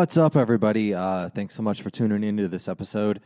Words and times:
What's 0.00 0.16
up, 0.16 0.34
everybody? 0.34 0.94
Uh, 0.94 1.28
thanks 1.28 1.54
so 1.54 1.62
much 1.62 1.82
for 1.82 1.90
tuning 1.90 2.24
into 2.24 2.48
this 2.48 2.68
episode. 2.68 3.20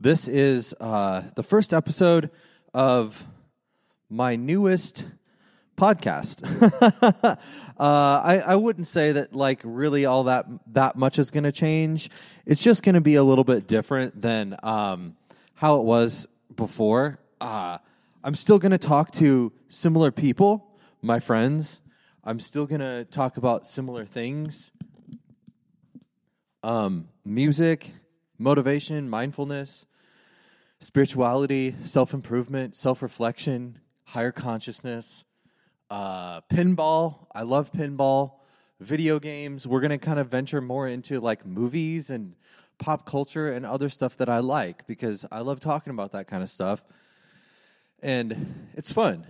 This 0.00 0.26
is 0.26 0.74
uh, 0.80 1.22
the 1.36 1.44
first 1.44 1.72
episode 1.72 2.30
of 2.74 3.24
my 4.10 4.34
newest 4.34 5.06
podcast. 5.76 6.42
uh, 7.22 7.38
I, 7.78 8.42
I 8.44 8.56
wouldn't 8.56 8.88
say 8.88 9.12
that 9.12 9.32
like 9.32 9.60
really 9.62 10.06
all 10.06 10.24
that 10.24 10.46
that 10.72 10.96
much 10.96 11.20
is 11.20 11.30
going 11.30 11.44
to 11.44 11.52
change. 11.52 12.10
It's 12.46 12.64
just 12.64 12.82
going 12.82 12.96
to 12.96 13.00
be 13.00 13.14
a 13.14 13.22
little 13.22 13.44
bit 13.44 13.68
different 13.68 14.20
than 14.20 14.56
um, 14.64 15.14
how 15.54 15.76
it 15.76 15.84
was 15.84 16.26
before. 16.56 17.20
Uh, 17.40 17.78
I'm 18.24 18.34
still 18.34 18.58
going 18.58 18.72
to 18.72 18.78
talk 18.78 19.12
to 19.12 19.52
similar 19.68 20.10
people, 20.10 20.66
my 21.00 21.20
friends. 21.20 21.80
I'm 22.24 22.40
still 22.40 22.66
going 22.66 22.80
to 22.80 23.04
talk 23.04 23.36
about 23.36 23.68
similar 23.68 24.04
things 24.04 24.72
um, 26.62 27.08
music, 27.24 27.92
motivation, 28.38 29.08
mindfulness, 29.08 29.86
spirituality, 30.80 31.74
self 31.84 32.14
improvement, 32.14 32.76
self 32.76 33.02
reflection, 33.02 33.78
higher 34.04 34.32
consciousness, 34.32 35.24
uh, 35.90 36.40
pinball. 36.42 37.26
I 37.34 37.42
love 37.42 37.72
pinball. 37.72 38.32
Video 38.80 39.18
games. 39.18 39.66
We're 39.66 39.80
going 39.80 39.90
to 39.90 39.98
kind 39.98 40.20
of 40.20 40.28
venture 40.28 40.60
more 40.60 40.86
into 40.86 41.20
like 41.20 41.44
movies 41.44 42.10
and 42.10 42.34
pop 42.78 43.06
culture 43.06 43.52
and 43.52 43.66
other 43.66 43.88
stuff 43.88 44.16
that 44.18 44.28
I 44.28 44.38
like 44.38 44.86
because 44.86 45.26
I 45.32 45.40
love 45.40 45.58
talking 45.58 45.90
about 45.90 46.12
that 46.12 46.28
kind 46.28 46.42
of 46.42 46.48
stuff. 46.48 46.84
And 48.00 48.68
it's 48.74 48.92
fun 48.92 49.26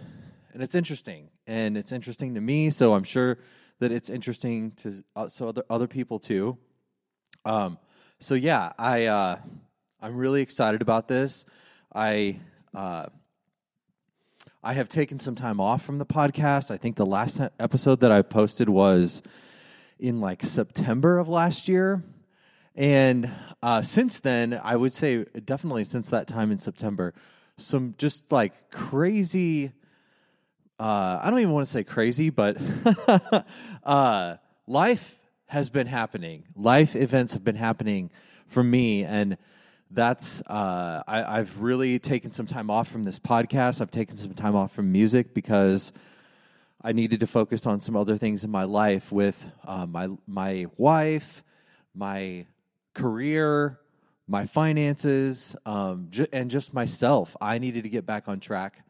and 0.53 0.63
it's 0.63 0.75
interesting. 0.75 1.31
And 1.47 1.79
it's 1.79 1.93
interesting 1.93 2.35
to 2.35 2.41
me. 2.41 2.69
So 2.69 2.95
I'm 2.95 3.05
sure 3.05 3.39
that 3.79 3.91
it's 3.91 4.11
interesting 4.11 4.73
to 4.73 5.03
uh, 5.17 5.29
so 5.29 5.49
other, 5.49 5.65
other 5.71 5.87
people 5.87 6.19
too. 6.19 6.59
Um, 7.45 7.79
so 8.21 8.35
yeah, 8.35 8.73
I 8.79 9.07
uh, 9.07 9.39
I'm 10.01 10.17
really 10.17 10.43
excited 10.43 10.83
about 10.83 11.09
this. 11.09 11.47
I 11.95 12.41
uh, 12.75 13.07
I 14.63 14.73
have 14.75 14.89
taken 14.89 15.21
some 15.21 15.35
time 15.35 15.61
off 15.61 15.83
from 15.83 15.99
the 15.99 16.07
podcast. 16.07 16.71
I 16.71 16.77
think 16.77 16.97
the 16.97 17.07
last 17.07 17.41
episode 17.59 18.01
that 18.01 18.11
I 18.11 18.23
posted 18.23 18.69
was 18.69 19.23
in 19.99 20.21
like 20.21 20.45
September 20.45 21.19
of 21.19 21.29
last 21.29 21.69
year. 21.69 22.03
And 22.75 23.31
uh, 23.63 23.83
since 23.83 24.21
then, 24.21 24.61
I 24.63 24.77
would 24.77 24.93
say 24.93 25.25
definitely 25.45 25.85
since 25.85 26.09
that 26.11 26.29
time 26.29 26.53
in 26.53 26.59
September, 26.59 27.15
some 27.57 27.95
just 27.99 28.31
like 28.31 28.71
crazy. 28.71 29.73
Uh, 30.79 31.19
I 31.23 31.31
don't 31.31 31.41
even 31.41 31.53
want 31.53 31.67
to 31.67 31.73
say 31.73 31.83
crazy, 31.83 32.31
but 32.31 32.57
uh, 33.85 34.37
life 34.67 35.19
has 35.49 35.71
been 35.71 35.87
happening. 35.87 36.45
Life 36.55 36.95
events 36.95 37.33
have 37.33 37.43
been 37.43 37.57
happening 37.57 38.11
for 38.47 38.63
me, 38.63 39.05
and 39.05 39.37
that's 39.91 40.43
uh, 40.43 41.03
I, 41.07 41.37
have 41.39 41.61
really 41.61 41.99
taken 41.99 42.31
some 42.31 42.47
time 42.47 42.71
off 42.71 42.89
from 42.89 43.03
this 43.03 43.19
podcast. 43.19 43.81
I've 43.81 43.91
taken 43.91 44.17
some 44.17 44.35
time 44.35 44.55
off 44.55 44.73
from 44.73 44.93
music 44.93 45.33
because 45.33 45.93
I 46.83 46.93
needed 46.93 47.21
to 47.21 47.27
focus 47.27 47.67
on 47.67 47.81
some 47.81 47.97
other 47.97 48.19
things 48.19 48.45
in 48.45 48.51
my 48.51 48.65
life 48.65 49.11
with 49.11 49.47
uh, 49.67 49.87
my 49.87 50.11
my 50.27 50.67
wife, 50.77 51.43
my 51.95 52.45
career, 52.93 53.81
my 54.27 54.45
finances, 54.45 55.57
um, 55.65 56.09
ju- 56.11 56.27
and 56.31 56.51
just 56.51 56.75
myself. 56.75 57.35
I 57.41 57.59
needed 57.59 57.85
to 57.85 57.89
get 57.89 58.05
back 58.05 58.29
on 58.29 58.41
track. 58.41 58.85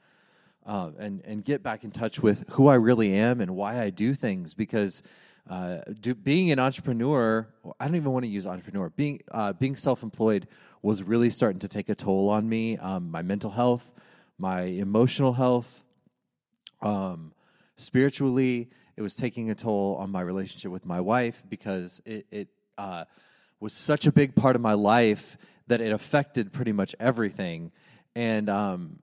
Uh, 0.66 0.90
and 0.98 1.22
and 1.24 1.42
get 1.46 1.62
back 1.62 1.82
in 1.82 1.90
touch 1.90 2.20
with 2.20 2.46
who 2.50 2.68
I 2.68 2.74
really 2.74 3.14
am 3.14 3.40
and 3.40 3.56
why 3.56 3.80
I 3.80 3.88
do 3.88 4.12
things 4.12 4.52
because 4.52 5.02
uh, 5.48 5.78
do, 6.00 6.14
being 6.14 6.50
an 6.50 6.58
entrepreneur, 6.58 7.48
I 7.80 7.86
don't 7.86 7.96
even 7.96 8.12
want 8.12 8.24
to 8.24 8.28
use 8.28 8.46
entrepreneur. 8.46 8.90
Being 8.90 9.22
uh, 9.30 9.54
being 9.54 9.76
self 9.76 10.02
employed 10.02 10.46
was 10.82 11.02
really 11.02 11.30
starting 11.30 11.60
to 11.60 11.68
take 11.68 11.88
a 11.88 11.94
toll 11.94 12.28
on 12.28 12.48
me. 12.48 12.76
Um, 12.76 13.10
my 13.10 13.22
mental 13.22 13.50
health, 13.50 13.94
my 14.38 14.62
emotional 14.62 15.32
health, 15.32 15.84
um, 16.82 17.32
spiritually, 17.76 18.68
it 18.96 19.02
was 19.02 19.14
taking 19.14 19.50
a 19.50 19.54
toll 19.54 19.96
on 19.98 20.10
my 20.10 20.20
relationship 20.20 20.70
with 20.70 20.84
my 20.84 21.00
wife 21.00 21.42
because 21.48 22.00
it, 22.04 22.26
it 22.30 22.48
uh, 22.76 23.04
was 23.60 23.72
such 23.72 24.06
a 24.06 24.12
big 24.12 24.34
part 24.34 24.54
of 24.54 24.62
my 24.62 24.74
life 24.74 25.38
that 25.66 25.80
it 25.80 25.92
affected 25.92 26.52
pretty 26.52 26.72
much 26.72 26.94
everything. 27.00 27.72
And 28.14 28.48
um, 28.48 28.98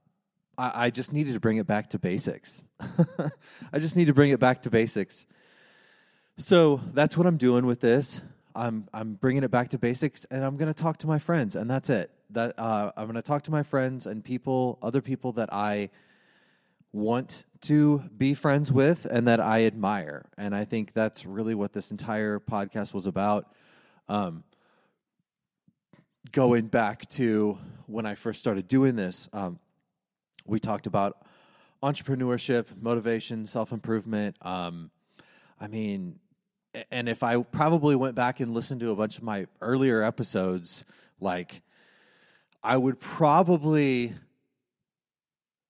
I, 0.57 0.85
I 0.85 0.89
just 0.89 1.13
needed 1.13 1.33
to 1.33 1.39
bring 1.39 1.57
it 1.57 1.67
back 1.67 1.89
to 1.91 1.99
basics. 1.99 2.61
I 3.73 3.79
just 3.79 3.95
need 3.95 4.05
to 4.05 4.13
bring 4.13 4.31
it 4.31 4.39
back 4.39 4.63
to 4.63 4.69
basics. 4.69 5.25
So 6.37 6.81
that's 6.93 7.15
what 7.15 7.25
I'm 7.27 7.37
doing 7.37 7.65
with 7.65 7.79
this. 7.79 8.21
I'm 8.53 8.89
I'm 8.93 9.13
bringing 9.13 9.43
it 9.43 9.51
back 9.51 9.69
to 9.69 9.77
basics, 9.77 10.25
and 10.25 10.43
I'm 10.43 10.57
going 10.57 10.67
to 10.67 10.73
talk 10.73 10.97
to 10.97 11.07
my 11.07 11.17
friends, 11.17 11.55
and 11.55 11.69
that's 11.69 11.89
it. 11.89 12.11
That 12.31 12.59
uh, 12.59 12.91
I'm 12.97 13.05
going 13.05 13.15
to 13.15 13.21
talk 13.21 13.43
to 13.43 13.51
my 13.51 13.63
friends 13.63 14.05
and 14.05 14.23
people, 14.23 14.77
other 14.81 15.01
people 15.01 15.31
that 15.33 15.53
I 15.53 15.91
want 16.91 17.45
to 17.61 17.99
be 18.17 18.33
friends 18.33 18.71
with 18.71 19.05
and 19.05 19.27
that 19.29 19.39
I 19.39 19.65
admire, 19.65 20.25
and 20.37 20.53
I 20.53 20.65
think 20.65 20.91
that's 20.91 21.25
really 21.25 21.55
what 21.55 21.71
this 21.71 21.91
entire 21.91 22.39
podcast 22.39 22.93
was 22.93 23.05
about. 23.05 23.53
Um, 24.09 24.43
going 26.33 26.67
back 26.67 27.07
to 27.11 27.57
when 27.87 28.05
I 28.05 28.15
first 28.15 28.41
started 28.41 28.67
doing 28.67 28.97
this, 28.97 29.29
um, 29.31 29.57
we 30.45 30.59
talked 30.59 30.85
about 30.85 31.25
entrepreneurship, 31.81 32.65
motivation, 32.81 33.45
self 33.47 33.71
improvement. 33.71 34.35
Um, 34.41 34.91
I 35.59 35.67
mean, 35.67 36.19
and 36.91 37.07
if 37.07 37.23
I 37.23 37.41
probably 37.41 37.95
went 37.95 38.15
back 38.15 38.39
and 38.39 38.53
listened 38.53 38.81
to 38.81 38.91
a 38.91 38.95
bunch 38.95 39.17
of 39.17 39.23
my 39.23 39.47
earlier 39.61 40.01
episodes, 40.01 40.85
like 41.19 41.61
I 42.63 42.77
would 42.77 42.99
probably 42.99 44.13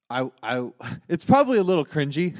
I 0.09 0.29
I 0.41 0.69
it's 1.09 1.25
probably 1.25 1.57
a 1.57 1.63
little 1.63 1.85
cringy. 1.85 2.33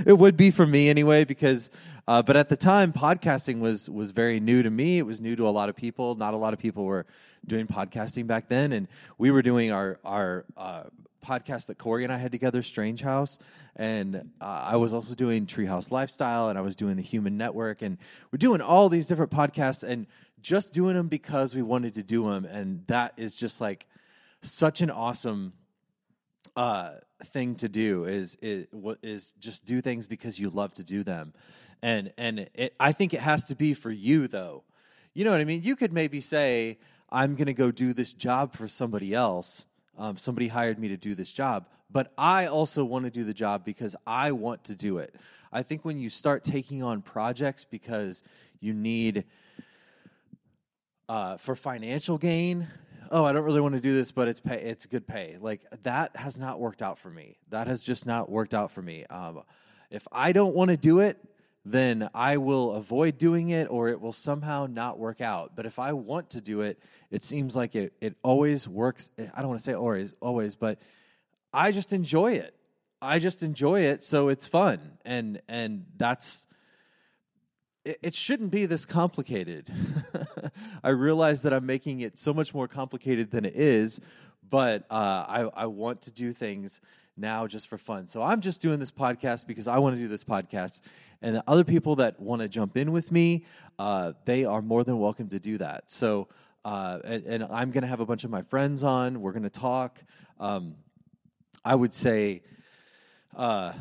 it 0.06 0.18
would 0.18 0.36
be 0.36 0.50
for 0.50 0.66
me 0.66 0.88
anyway 0.88 1.24
because 1.24 1.70
uh, 2.08 2.20
but 2.20 2.36
at 2.36 2.48
the 2.48 2.56
time 2.56 2.92
podcasting 2.92 3.60
was 3.60 3.88
was 3.88 4.10
very 4.10 4.40
new 4.40 4.62
to 4.62 4.70
me. 4.70 4.98
It 4.98 5.06
was 5.06 5.20
new 5.20 5.36
to 5.36 5.48
a 5.48 5.50
lot 5.50 5.68
of 5.68 5.76
people. 5.76 6.14
Not 6.14 6.34
a 6.34 6.36
lot 6.36 6.52
of 6.52 6.58
people 6.58 6.84
were 6.84 7.06
doing 7.46 7.66
podcasting 7.66 8.26
back 8.26 8.48
then 8.48 8.72
and 8.72 8.88
we 9.18 9.30
were 9.30 9.42
doing 9.42 9.72
our 9.72 9.98
our 10.04 10.44
uh, 10.56 10.84
podcast 11.22 11.66
that 11.66 11.78
Corey 11.78 12.04
and 12.04 12.12
I 12.12 12.16
had 12.16 12.32
together, 12.32 12.62
Strange 12.62 13.02
House, 13.02 13.38
and 13.76 14.30
uh, 14.40 14.60
I 14.64 14.76
was 14.76 14.92
also 14.92 15.14
doing 15.14 15.46
Treehouse 15.46 15.90
Lifestyle, 15.90 16.48
and 16.48 16.58
I 16.58 16.62
was 16.62 16.76
doing 16.76 16.96
the 16.96 17.02
Human 17.02 17.36
Network, 17.36 17.82
and 17.82 17.98
we're 18.30 18.38
doing 18.38 18.60
all 18.60 18.88
these 18.88 19.06
different 19.06 19.30
podcasts, 19.30 19.82
and 19.82 20.06
just 20.40 20.72
doing 20.72 20.96
them 20.96 21.08
because 21.08 21.54
we 21.54 21.62
wanted 21.62 21.94
to 21.94 22.02
do 22.02 22.24
them, 22.28 22.44
and 22.44 22.86
that 22.88 23.14
is 23.16 23.34
just 23.34 23.60
like 23.60 23.86
such 24.42 24.80
an 24.80 24.90
awesome 24.90 25.52
uh, 26.56 26.92
thing 27.26 27.54
to 27.56 27.68
do. 27.68 28.04
Is 28.04 28.36
is 28.42 28.66
is 29.02 29.32
just 29.38 29.64
do 29.64 29.80
things 29.80 30.06
because 30.06 30.38
you 30.38 30.50
love 30.50 30.72
to 30.74 30.84
do 30.84 31.02
them, 31.02 31.32
and 31.82 32.12
and 32.18 32.50
it, 32.54 32.74
I 32.78 32.92
think 32.92 33.14
it 33.14 33.20
has 33.20 33.44
to 33.44 33.54
be 33.54 33.74
for 33.74 33.90
you 33.90 34.28
though. 34.28 34.64
You 35.14 35.24
know 35.24 35.30
what 35.30 35.40
I 35.40 35.44
mean? 35.44 35.62
You 35.62 35.76
could 35.76 35.92
maybe 35.92 36.20
say, 36.20 36.78
"I'm 37.10 37.36
going 37.36 37.46
to 37.46 37.54
go 37.54 37.70
do 37.70 37.92
this 37.92 38.12
job 38.12 38.54
for 38.54 38.68
somebody 38.68 39.14
else." 39.14 39.66
Um, 39.98 40.16
somebody 40.16 40.48
hired 40.48 40.78
me 40.78 40.88
to 40.88 40.96
do 40.96 41.14
this 41.14 41.30
job, 41.30 41.66
but 41.90 42.12
I 42.16 42.46
also 42.46 42.84
want 42.84 43.04
to 43.04 43.10
do 43.10 43.24
the 43.24 43.34
job 43.34 43.64
because 43.64 43.94
I 44.06 44.32
want 44.32 44.64
to 44.64 44.74
do 44.74 44.98
it. 44.98 45.14
I 45.52 45.62
think 45.62 45.84
when 45.84 45.98
you 45.98 46.08
start 46.08 46.44
taking 46.44 46.82
on 46.82 47.02
projects 47.02 47.64
because 47.64 48.22
you 48.60 48.72
need 48.72 49.24
uh, 51.08 51.36
for 51.36 51.54
financial 51.54 52.16
gain, 52.16 52.68
oh, 53.10 53.24
I 53.24 53.32
don't 53.32 53.44
really 53.44 53.60
want 53.60 53.74
to 53.74 53.80
do 53.80 53.94
this, 53.94 54.10
but 54.10 54.28
it's 54.28 54.40
pay, 54.40 54.56
it's 54.56 54.86
good 54.86 55.06
pay. 55.06 55.36
Like 55.38 55.60
that 55.82 56.16
has 56.16 56.38
not 56.38 56.58
worked 56.58 56.80
out 56.80 56.98
for 56.98 57.10
me. 57.10 57.36
That 57.50 57.66
has 57.66 57.82
just 57.82 58.06
not 58.06 58.30
worked 58.30 58.54
out 58.54 58.70
for 58.70 58.80
me. 58.80 59.04
Um, 59.10 59.42
if 59.90 60.08
I 60.10 60.32
don't 60.32 60.54
want 60.54 60.70
to 60.70 60.76
do 60.78 61.00
it, 61.00 61.18
then 61.64 62.08
I 62.12 62.38
will 62.38 62.72
avoid 62.72 63.18
doing 63.18 63.50
it 63.50 63.70
or 63.70 63.88
it 63.88 64.00
will 64.00 64.12
somehow 64.12 64.66
not 64.68 64.98
work 64.98 65.20
out. 65.20 65.52
But 65.54 65.66
if 65.66 65.78
I 65.78 65.92
want 65.92 66.30
to 66.30 66.40
do 66.40 66.62
it, 66.62 66.80
it 67.10 67.22
seems 67.22 67.54
like 67.54 67.74
it, 67.74 67.92
it 68.00 68.16
always 68.22 68.66
works. 68.66 69.10
I 69.18 69.40
don't 69.40 69.48
want 69.48 69.60
to 69.60 69.64
say 69.64 69.74
always, 69.74 70.12
always, 70.20 70.56
but 70.56 70.80
I 71.52 71.70
just 71.70 71.92
enjoy 71.92 72.32
it. 72.32 72.54
I 73.00 73.18
just 73.18 73.42
enjoy 73.42 73.82
it, 73.82 74.02
so 74.04 74.28
it's 74.28 74.46
fun. 74.46 74.78
And 75.04 75.42
and 75.48 75.86
that's 75.96 76.46
it, 77.84 77.98
it 78.02 78.14
shouldn't 78.14 78.50
be 78.50 78.66
this 78.66 78.86
complicated. 78.86 79.70
I 80.84 80.90
realize 80.90 81.42
that 81.42 81.52
I'm 81.52 81.66
making 81.66 82.00
it 82.00 82.16
so 82.16 82.32
much 82.32 82.54
more 82.54 82.68
complicated 82.68 83.30
than 83.30 83.44
it 83.44 83.56
is, 83.56 84.00
but 84.48 84.84
uh, 84.90 85.24
I, 85.28 85.50
I 85.54 85.66
want 85.66 86.02
to 86.02 86.12
do 86.12 86.32
things 86.32 86.80
now 87.16 87.46
just 87.46 87.68
for 87.68 87.76
fun. 87.76 88.08
So 88.08 88.22
I'm 88.22 88.40
just 88.40 88.60
doing 88.60 88.78
this 88.78 88.90
podcast 88.90 89.46
because 89.46 89.68
I 89.68 89.78
want 89.78 89.96
to 89.96 90.00
do 90.00 90.08
this 90.08 90.24
podcast. 90.24 90.80
And 91.22 91.36
the 91.36 91.44
other 91.46 91.64
people 91.64 91.96
that 91.96 92.20
want 92.20 92.42
to 92.42 92.48
jump 92.48 92.76
in 92.76 92.92
with 92.92 93.12
me, 93.12 93.44
uh, 93.78 94.12
they 94.24 94.44
are 94.44 94.60
more 94.60 94.84
than 94.84 94.98
welcome 94.98 95.28
to 95.28 95.38
do 95.38 95.58
that. 95.58 95.90
So, 95.90 96.28
uh, 96.64 96.98
and, 97.04 97.24
and, 97.24 97.44
I'm 97.44 97.70
going 97.70 97.82
to 97.82 97.88
have 97.88 98.00
a 98.00 98.06
bunch 98.06 98.24
of 98.24 98.30
my 98.30 98.42
friends 98.42 98.84
on. 98.84 99.20
We're 99.20 99.32
going 99.32 99.42
to 99.42 99.50
talk. 99.50 100.02
Um, 100.38 100.76
I 101.64 101.74
would 101.74 101.92
say, 101.92 102.42
uh, 103.36 103.72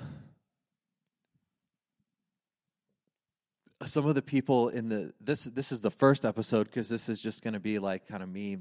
some 3.85 4.05
of 4.05 4.15
the 4.15 4.21
people 4.21 4.69
in 4.69 4.89
the 4.89 5.11
this 5.19 5.45
this 5.45 5.71
is 5.71 5.81
the 5.81 5.89
first 5.89 6.25
episode 6.25 6.65
because 6.65 6.87
this 6.87 7.09
is 7.09 7.21
just 7.21 7.43
going 7.43 7.53
to 7.53 7.59
be 7.59 7.79
like 7.79 8.07
kind 8.07 8.21
of 8.21 8.29
me 8.29 8.57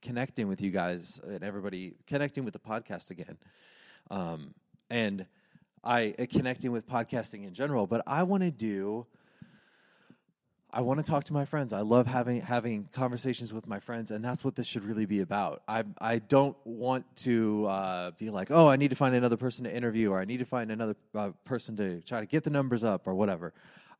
connecting 0.00 0.48
with 0.48 0.60
you 0.60 0.70
guys 0.70 1.20
and 1.22 1.42
everybody 1.42 1.94
connecting 2.06 2.44
with 2.44 2.54
the 2.54 2.58
podcast 2.58 3.10
again 3.10 3.36
um, 4.10 4.54
and 4.90 5.26
i 5.84 6.14
uh, 6.18 6.26
connecting 6.30 6.72
with 6.72 6.88
podcasting 6.88 7.44
in 7.44 7.54
general 7.54 7.86
but 7.86 8.02
i 8.06 8.22
want 8.22 8.42
to 8.42 8.50
do 8.50 9.06
I 10.76 10.80
want 10.80 10.98
to 10.98 11.08
talk 11.08 11.22
to 11.24 11.32
my 11.32 11.44
friends. 11.44 11.72
I 11.72 11.82
love 11.82 12.08
having 12.08 12.40
having 12.40 12.88
conversations 12.92 13.54
with 13.54 13.64
my 13.68 13.78
friends, 13.78 14.10
and 14.10 14.24
that's 14.24 14.42
what 14.42 14.56
this 14.56 14.66
should 14.66 14.84
really 14.84 15.06
be 15.06 15.20
about. 15.20 15.62
I 15.68 15.84
I 15.98 16.18
don't 16.18 16.56
want 16.64 17.04
to 17.18 17.66
uh, 17.68 18.10
be 18.18 18.28
like, 18.28 18.50
oh, 18.50 18.66
I 18.66 18.74
need 18.74 18.90
to 18.90 18.96
find 18.96 19.14
another 19.14 19.36
person 19.36 19.64
to 19.66 19.74
interview, 19.74 20.10
or 20.10 20.20
I 20.20 20.24
need 20.24 20.38
to 20.38 20.44
find 20.44 20.72
another 20.72 20.96
uh, 21.14 21.30
person 21.44 21.76
to 21.76 22.00
try 22.00 22.18
to 22.18 22.26
get 22.26 22.42
the 22.42 22.50
numbers 22.50 22.82
up, 22.82 23.06
or 23.06 23.14
whatever. 23.14 23.54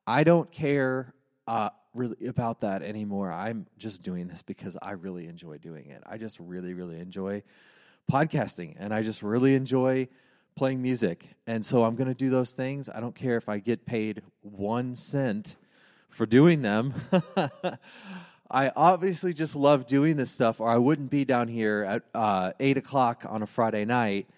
I 0.04 0.24
don't 0.24 0.50
care 0.50 1.14
uh, 1.46 1.70
really 1.94 2.26
about 2.26 2.58
that 2.60 2.82
anymore. 2.82 3.30
I'm 3.30 3.66
just 3.78 4.02
doing 4.02 4.26
this 4.26 4.42
because 4.42 4.76
I 4.82 4.92
really 4.92 5.28
enjoy 5.28 5.58
doing 5.58 5.86
it. 5.90 6.02
I 6.04 6.18
just 6.18 6.40
really 6.40 6.74
really 6.74 6.98
enjoy 6.98 7.44
podcasting, 8.10 8.74
and 8.80 8.92
I 8.92 9.04
just 9.04 9.22
really 9.22 9.54
enjoy 9.54 10.08
playing 10.56 10.80
music, 10.80 11.28
and 11.46 11.64
so 11.64 11.84
I'm 11.84 11.96
going 11.96 12.08
to 12.08 12.14
do 12.14 12.30
those 12.30 12.52
things. 12.52 12.88
I 12.88 13.00
don't 13.00 13.14
care 13.14 13.36
if 13.36 13.48
I 13.48 13.58
get 13.58 13.86
paid 13.86 14.22
one 14.42 14.94
cent 14.94 15.56
for 16.08 16.26
doing 16.26 16.62
them. 16.62 16.94
I 18.50 18.70
obviously 18.76 19.32
just 19.32 19.56
love 19.56 19.86
doing 19.86 20.16
this 20.16 20.30
stuff, 20.30 20.60
or 20.60 20.68
I 20.68 20.78
wouldn't 20.78 21.10
be 21.10 21.24
down 21.24 21.48
here 21.48 21.84
at 21.88 22.02
uh, 22.14 22.52
eight 22.60 22.78
o'clock 22.78 23.24
on 23.28 23.42
a 23.42 23.46
Friday 23.46 23.84
night 23.84 24.28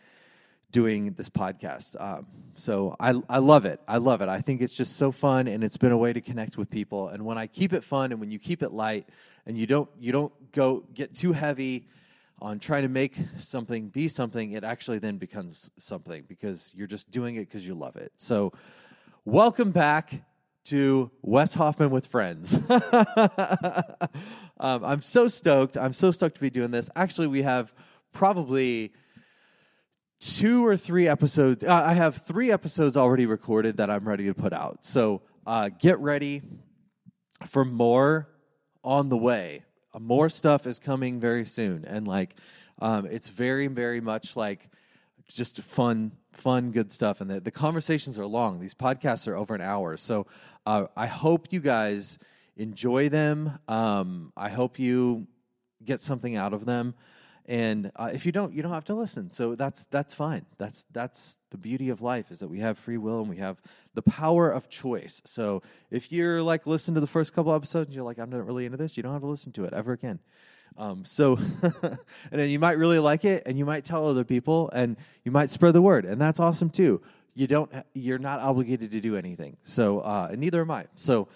doing 0.73 1.13
this 1.13 1.29
podcast. 1.29 2.01
Um, 2.01 2.27
so 2.55 2.97
I, 2.99 3.15
I 3.29 3.39
love 3.39 3.67
it. 3.67 3.81
I 3.87 3.99
love 3.99 4.23
it. 4.23 4.29
I 4.29 4.41
think 4.41 4.63
it's 4.63 4.73
just 4.73 4.97
so 4.97 5.13
fun, 5.13 5.49
and 5.49 5.63
it's 5.63 5.77
been 5.77 5.93
a 5.93 5.99
way 5.99 6.13
to 6.13 6.21
connect 6.21 6.57
with 6.57 6.71
people. 6.71 7.09
And 7.09 7.25
when 7.25 7.37
I 7.37 7.47
keep 7.47 7.73
it 7.73 7.85
fun, 7.85 8.13
and 8.13 8.21
when 8.21 8.31
you 8.31 8.39
keep 8.39 8.63
it 8.63 8.73
light, 8.73 9.09
and 9.45 9.57
you 9.57 9.67
don't 9.67 9.89
you 10.01 10.13
don't 10.13 10.33
go 10.53 10.85
get 10.95 11.15
too 11.15 11.33
heavy 11.33 11.87
on 12.41 12.59
trying 12.59 12.83
to 12.83 12.89
make 12.89 13.17
something 13.37 13.89
be 13.89 14.09
something, 14.09 14.53
it 14.53 14.65
actually 14.65 14.99
then 14.99 15.17
becomes 15.17 15.71
something 15.79 16.25
because 16.29 16.71
you're 16.75 16.87
just 16.87 17.11
doing 17.11 17.37
it 17.37 17.41
because 17.41 17.67
you 17.67 17.75
love 17.75 17.97
it. 17.97 18.13
So 18.17 18.53
welcome 19.25 19.71
back 19.71 20.23
to 20.65 21.11
Wes 21.23 21.55
Hoffman 21.55 21.91
with 21.91 22.07
friends. 22.07 22.55
um, 24.59 24.85
I'm 24.85 25.01
so 25.01 25.29
stoked. 25.29 25.77
I'm 25.77 25.93
so 25.93 26.11
stoked 26.11 26.35
to 26.35 26.41
be 26.41 26.51
doing 26.51 26.71
this. 26.73 26.91
Actually, 26.97 27.29
we 27.29 27.43
have 27.43 27.73
probably 28.13 28.93
two 30.21 30.67
or 30.67 30.77
three 30.77 31.09
episodes. 31.09 31.63
Uh, 31.63 31.73
I 31.73 31.95
have 31.95 32.17
three 32.17 32.51
episodes 32.51 32.97
already 32.97 33.27
recorded 33.27 33.77
that 33.77 33.91
I'm 33.91 34.07
ready 34.07 34.25
to 34.25 34.35
put 34.35 34.53
out. 34.53 34.85
So 34.85 35.23
uh, 35.47 35.71
get 35.79 35.99
ready 36.01 36.43
for 37.47 37.65
more 37.65 38.29
on 38.83 39.09
the 39.09 39.17
way. 39.17 39.63
Uh, 39.97 40.01
more 40.01 40.29
stuff 40.29 40.67
is 40.67 40.79
coming 40.79 41.19
very 41.19 41.47
soon, 41.47 41.85
and 41.87 42.07
like 42.07 42.37
um, 42.81 43.07
it's 43.07 43.29
very, 43.29 43.67
very 43.67 44.01
much 44.01 44.37
like 44.37 44.69
just 45.29 45.61
fun, 45.63 46.13
fun, 46.33 46.71
good 46.71 46.93
stuff. 46.93 47.21
And 47.21 47.31
the, 47.31 47.41
the 47.41 47.51
conversations 47.51 48.19
are 48.19 48.27
long. 48.27 48.61
These 48.61 48.75
podcasts 48.75 49.27
are 49.27 49.35
over 49.35 49.55
an 49.55 49.61
hour. 49.61 49.97
So 49.97 50.27
uh, 50.67 50.87
I 50.97 51.07
hope 51.07 51.49
you 51.51 51.61
guys 51.61 52.19
enjoy 52.57 53.09
them. 53.09 53.59
Um, 53.67 54.33
I 54.37 54.51
hope 54.51 54.79
you 54.79 55.27
get 55.85 56.01
something 56.01 56.37
out 56.37 56.53
of 56.53 56.65
them. 56.65 56.95
And 57.49 57.93
uh, 57.95 58.11
if 58.13 58.27
you 58.27 58.33
don't, 58.33 58.53
you 58.53 58.63
don't 58.63 58.73
have 58.73 58.85
to 58.87 58.95
listen. 58.95 59.31
So 59.31 59.55
that's 59.55 59.85
that's 59.85 60.15
fine. 60.15 60.45
That's 60.59 60.85
that's 60.93 61.39
the 61.51 61.57
beauty 61.57 61.91
of 61.91 62.03
life 62.03 62.33
is 62.33 62.41
that 62.41 62.49
we 62.49 62.59
have 62.59 62.77
free 62.77 62.99
will 62.99 63.21
and 63.21 63.29
we 63.29 63.37
have 63.37 63.63
the 63.95 64.03
power 64.03 64.51
of 64.51 64.69
choice. 64.69 65.23
So 65.25 65.63
if 65.91 66.11
you're 66.11 66.43
like 66.43 66.67
listen 66.67 66.95
to 66.95 67.01
the 67.01 67.07
first 67.07 67.33
couple 67.33 67.55
episodes 67.55 67.87
and 67.87 67.95
you're 67.95 68.05
like 68.05 68.19
I'm 68.19 68.31
not 68.31 68.45
really 68.45 68.67
into 68.67 68.77
this, 68.77 68.97
you 68.97 69.03
don't 69.05 69.13
have 69.13 69.23
to 69.23 69.29
listen 69.29 69.53
to 69.53 69.65
it 69.65 69.73
ever 69.73 69.93
again. 69.93 70.19
Um, 70.79 71.05
so, 71.05 71.37
and 71.63 71.99
then 72.31 72.51
you 72.51 72.59
might 72.59 72.79
really 72.79 72.99
like 72.99 73.25
it, 73.25 73.45
and 73.47 73.59
you 73.59 73.65
might 73.65 73.85
tell 73.85 74.07
other 74.07 74.25
people, 74.25 74.71
and 74.73 74.97
you 75.25 75.33
might 75.33 75.51
spread 75.51 75.73
the 75.73 75.83
word, 75.83 76.05
and 76.05 76.21
that's 76.21 76.41
awesome 76.41 76.71
too. 76.71 77.01
You 77.35 77.47
don't, 77.47 77.71
you're 77.95 78.19
not 78.19 78.41
obligated 78.41 78.91
to 78.93 79.01
do 79.01 79.17
anything. 79.17 79.57
So, 79.65 80.01
uh, 80.01 80.29
and 80.31 80.41
neither 80.41 80.61
am 80.61 80.71
I. 80.71 80.87
So, 80.95 81.29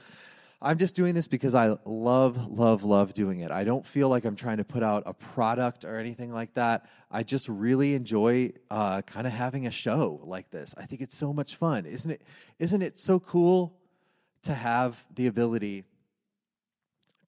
I'm 0.63 0.77
just 0.77 0.95
doing 0.95 1.15
this 1.15 1.27
because 1.27 1.55
I 1.55 1.77
love, 1.87 2.51
love, 2.51 2.83
love 2.83 3.15
doing 3.15 3.41
it. 3.41 3.51
I 3.51 3.65
don't 3.65 3.87
feel 3.87 4.11
like 4.11 4.27
I'm 4.27 4.37
trying 4.37 4.59
to 4.59 4.65
put 4.65 4.83
out 4.83 5.05
a 5.07 5.15
product 5.15 5.87
or 5.87 5.97
anything 5.97 6.33
like 6.33 6.53
that. 6.55 6.87
I 7.11 7.23
just 7.23 7.49
really 7.49 7.95
enjoy 7.95 8.53
uh, 8.71 9.01
kind 9.03 9.27
of 9.27 9.33
having 9.33 9.67
a 9.67 9.71
show 9.71 10.21
like 10.23 10.51
this. 10.51 10.75
I 10.77 10.85
think 10.85 11.01
it's 11.01 11.17
so 11.17 11.33
much 11.33 11.57
fun, 11.57 11.87
isn't 11.87 12.11
it? 12.11 12.23
Isn't 12.59 12.83
it 12.83 12.99
so 12.99 13.19
cool 13.19 13.79
to 14.43 14.53
have 14.53 15.03
the 15.15 15.29
ability 15.29 15.85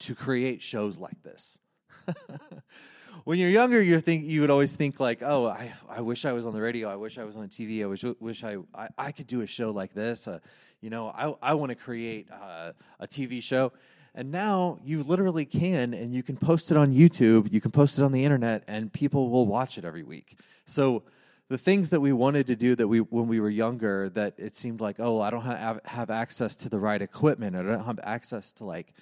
to 0.00 0.14
create 0.14 0.60
shows 0.60 0.98
like 0.98 1.22
this? 1.22 1.58
when 3.24 3.38
you're 3.38 3.50
younger, 3.50 3.80
you 3.80 3.98
think 4.00 4.24
you 4.24 4.42
would 4.42 4.50
always 4.50 4.74
think 4.74 5.00
like, 5.00 5.22
"Oh, 5.22 5.46
I, 5.46 5.72
I 5.88 6.00
wish 6.00 6.24
I 6.24 6.32
was 6.32 6.46
on 6.46 6.52
the 6.52 6.60
radio. 6.60 6.88
I 6.88 6.96
wish 6.96 7.18
I 7.18 7.24
was 7.24 7.36
on 7.36 7.48
TV. 7.48 7.82
I 7.82 7.86
wish 7.86 8.04
wish 8.20 8.44
I 8.44 8.56
I, 8.74 8.88
I 8.98 9.12
could 9.12 9.26
do 9.26 9.40
a 9.42 9.46
show 9.46 9.70
like 9.70 9.94
this. 9.94 10.28
Uh, 10.28 10.40
you 10.82 10.90
know, 10.90 11.08
I 11.08 11.50
I 11.50 11.54
want 11.54 11.70
to 11.70 11.76
create 11.76 12.28
uh, 12.30 12.72
a 13.00 13.06
TV 13.06 13.42
show." 13.42 13.72
And 14.14 14.30
now 14.30 14.78
you 14.84 15.02
literally 15.02 15.46
can, 15.46 15.94
and 15.94 16.14
you 16.14 16.22
can 16.22 16.36
post 16.36 16.70
it 16.70 16.76
on 16.76 16.92
YouTube. 16.92 17.50
You 17.50 17.62
can 17.62 17.70
post 17.70 17.98
it 17.98 18.02
on 18.02 18.12
the 18.12 18.22
internet, 18.22 18.62
and 18.68 18.92
people 18.92 19.30
will 19.30 19.46
watch 19.46 19.78
it 19.78 19.86
every 19.86 20.02
week. 20.02 20.36
So 20.66 21.04
the 21.48 21.56
things 21.56 21.88
that 21.90 22.00
we 22.00 22.12
wanted 22.12 22.46
to 22.48 22.56
do 22.56 22.74
that 22.74 22.88
we 22.88 23.00
when 23.00 23.26
we 23.28 23.40
were 23.40 23.48
younger 23.48 24.10
that 24.10 24.34
it 24.38 24.56
seemed 24.56 24.80
like 24.80 24.96
oh 24.98 25.20
i 25.20 25.28
don't 25.28 25.42
have, 25.42 25.80
have 25.84 26.08
access 26.08 26.56
to 26.56 26.70
the 26.70 26.78
right 26.78 27.02
equipment 27.02 27.54
i 27.54 27.60
don't 27.60 27.84
have 27.84 28.00
access 28.02 28.52
to 28.52 28.64
like 28.64 28.94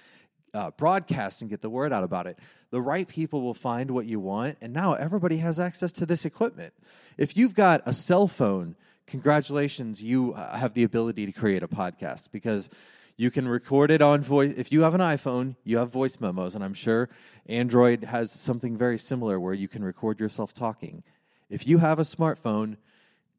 uh, 0.55 0.71
broadcast 0.73 1.41
and 1.41 1.51
get 1.51 1.61
the 1.61 1.71
word 1.71 1.93
out 1.93 2.05
about 2.05 2.27
it. 2.27 2.39
The 2.71 2.81
right 2.81 3.07
people 3.07 3.43
will 3.43 3.55
find 3.55 3.91
what 3.91 4.07
you 4.07 4.21
want, 4.21 4.59
and 4.61 4.73
now 4.73 4.95
everybody 4.95 5.39
has 5.39 5.59
access 5.59 5.93
to 5.93 6.07
this 6.07 6.25
equipment. 6.25 6.73
If 7.17 7.37
you've 7.37 7.55
got 7.55 7.83
a 7.87 7.93
cell 7.93 8.29
phone, 8.29 8.77
congratulations, 9.11 10.03
you 10.03 10.33
uh, 10.35 10.57
have 10.57 10.73
the 10.75 10.85
ability 10.85 11.27
to 11.27 11.33
create 11.33 11.63
a 11.63 11.69
podcast 11.69 12.31
because 12.31 12.71
you 13.17 13.31
can 13.31 13.47
record 13.47 13.91
it 13.91 14.01
on 14.01 14.23
voice. 14.23 14.55
If 14.57 14.73
you 14.73 14.83
have 14.83 14.95
an 14.95 15.01
iPhone, 15.01 15.57
you 15.65 15.79
have 15.79 15.91
voice 15.91 16.19
memos, 16.21 16.55
and 16.55 16.65
I'm 16.65 16.75
sure 16.75 17.11
Android 17.47 18.05
has 18.05 18.31
something 18.31 18.79
very 18.79 18.99
similar 18.99 19.39
where 19.39 19.53
you 19.53 19.69
can 19.69 19.85
record 19.85 20.21
yourself 20.21 20.55
talking. 20.55 21.03
If 21.51 21.67
you 21.67 21.79
have 21.79 21.99
a 21.99 22.03
smartphone, 22.03 22.77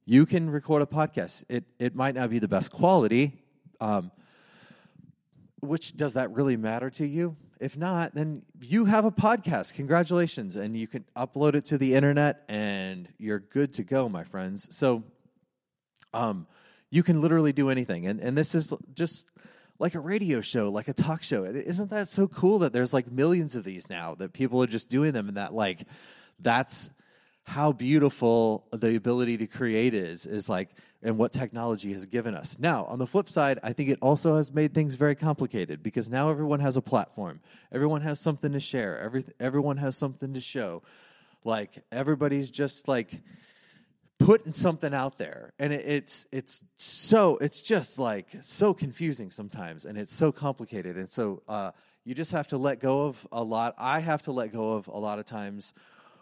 you 0.06 0.26
can 0.26 0.50
record 0.50 0.82
a 0.82 0.86
podcast. 0.86 1.46
It 1.48 1.64
it 1.80 1.96
might 1.96 2.16
not 2.16 2.30
be 2.30 2.40
the 2.40 2.50
best 2.50 2.72
quality. 2.72 3.34
Um, 3.80 4.12
which 5.62 5.96
does 5.96 6.14
that 6.14 6.32
really 6.32 6.58
matter 6.58 6.90
to 6.90 7.08
you? 7.08 7.38
If 7.60 7.78
not, 7.78 8.16
then 8.16 8.42
you 8.60 8.86
have 8.86 9.06
a 9.06 9.12
podcast. 9.12 9.76
Congratulations. 9.76 10.56
And 10.56 10.76
you 10.76 10.88
can 10.88 11.06
upload 11.16 11.54
it 11.54 11.66
to 11.66 11.78
the 11.78 11.94
internet 11.94 12.44
and 12.50 13.08
you're 13.20 13.40
good 13.40 13.72
to 13.74 13.84
go, 13.84 14.10
my 14.10 14.24
friends. 14.24 14.68
So 14.76 15.04
um, 16.14 16.48
you 16.90 17.04
can 17.04 17.22
literally 17.22 17.54
do 17.54 17.70
anything. 17.70 18.08
And, 18.08 18.20
and 18.20 18.38
this 18.38 18.54
is 18.56 18.74
just 18.94 19.32
like 19.80 19.96
a 19.96 20.00
radio 20.00 20.42
show, 20.42 20.70
like 20.70 20.88
a 20.88 20.94
talk 20.94 21.24
show. 21.24 21.44
Isn't 21.46 21.90
that 21.90 22.08
so 22.08 22.28
cool 22.28 22.60
that 22.60 22.74
there's 22.74 22.94
like 22.94 23.12
millions 23.12 23.56
of 23.56 23.64
these 23.64 23.90
now 23.90 24.16
that 24.16 24.34
people 24.34 24.62
are 24.62 24.68
just 24.68 24.90
doing 24.90 25.12
them 25.12 25.28
and 25.28 25.38
that 25.38 25.54
like 25.54 25.88
that's 26.40 26.92
how 27.44 27.72
beautiful 27.72 28.68
the 28.72 28.96
ability 28.96 29.38
to 29.38 29.48
create 29.48 29.94
is 29.94 30.28
is 30.28 30.48
like 30.48 30.70
and 31.04 31.18
what 31.18 31.32
technology 31.32 31.92
has 31.94 32.06
given 32.06 32.36
us. 32.36 32.58
Now, 32.60 32.86
on 32.86 33.00
the 33.00 33.08
flip 33.08 33.28
side, 33.28 33.60
I 33.64 33.74
think 33.74 33.90
it 33.90 33.98
also 34.02 34.38
has 34.38 34.52
made 34.54 34.74
things 34.74 34.94
very 34.94 35.16
complicated 35.16 35.82
because 35.82 36.10
now 36.10 36.30
everyone 36.30 36.60
has 36.60 36.78
a 36.78 36.82
platform. 36.82 37.40
Everyone 37.72 38.02
has 38.02 38.20
something 38.20 38.52
to 38.52 38.60
share. 38.60 39.00
Every, 39.00 39.26
everyone 39.40 39.78
has 39.78 39.98
something 39.98 40.32
to 40.36 40.40
show. 40.40 40.84
Like 41.44 41.84
everybody's 41.92 42.52
just 42.52 42.88
like 42.88 43.20
putting 44.26 44.54
something 44.54 44.94
out 44.94 45.18
there 45.18 45.54
and 45.60 45.74
it, 45.74 45.86
it's 45.86 46.28
it's 46.32 46.62
so 46.78 47.38
it's 47.38 47.62
just 47.62 48.00
like 48.00 48.28
so 48.42 48.74
confusing 48.74 49.32
sometimes 49.32 49.86
and 49.86 49.98
it's 49.98 50.14
so 50.14 50.32
complicated 50.32 50.98
and 50.98 51.10
so 51.10 51.42
uh, 51.48 51.72
you 52.06 52.14
just 52.14 52.32
have 52.32 52.48
to 52.48 52.58
let 52.58 52.80
go 52.80 53.06
of 53.06 53.28
a 53.32 53.44
lot 53.44 53.74
i 53.78 54.00
have 54.00 54.22
to 54.22 54.32
let 54.32 54.52
go 54.52 54.74
of 54.74 54.88
a 54.88 54.98
lot 54.98 55.20
of 55.20 55.26
times 55.26 55.74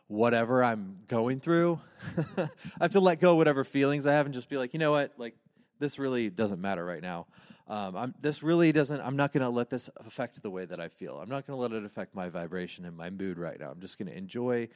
whatever 0.10 0.64
I'm 0.64 0.98
going 1.08 1.40
through. 1.40 1.80
I 2.38 2.50
have 2.82 2.92
to 2.92 3.00
let 3.00 3.22
go 3.22 3.36
whatever 3.36 3.64
feelings 3.64 4.08
I 4.08 4.14
have 4.14 4.26
and 4.26 4.34
just 4.34 4.50
be 4.50 4.58
like, 4.58 4.74
you 4.74 4.80
know 4.80 4.92
what, 4.92 5.14
like 5.18 5.36
this 5.78 6.00
really 6.00 6.30
doesn't 6.30 6.60
matter 6.60 6.84
right 6.84 7.02
now. 7.02 7.28
Um, 7.68 7.96
I'm, 7.96 8.16
this 8.20 8.42
really 8.42 8.72
doesn't. 8.72 9.00
I'm 9.00 9.16
not 9.16 9.32
going 9.32 9.44
to 9.44 9.50
let 9.50 9.70
this 9.70 9.88
affect 10.04 10.42
the 10.42 10.50
way 10.50 10.66
that 10.66 10.80
I 10.80 10.88
feel. 10.88 11.20
I'm 11.22 11.30
not 11.30 11.46
going 11.46 11.56
to 11.56 11.62
let 11.62 11.72
it 11.72 11.86
affect 11.86 12.16
my 12.16 12.28
vibration 12.28 12.86
and 12.86 12.98
my 12.98 13.12
mood 13.12 13.38
right 13.38 13.60
now. 13.60 13.70
I'm 13.70 13.80
just 13.80 14.00
going 14.00 14.10
to 14.10 14.18
enjoy 14.18 14.68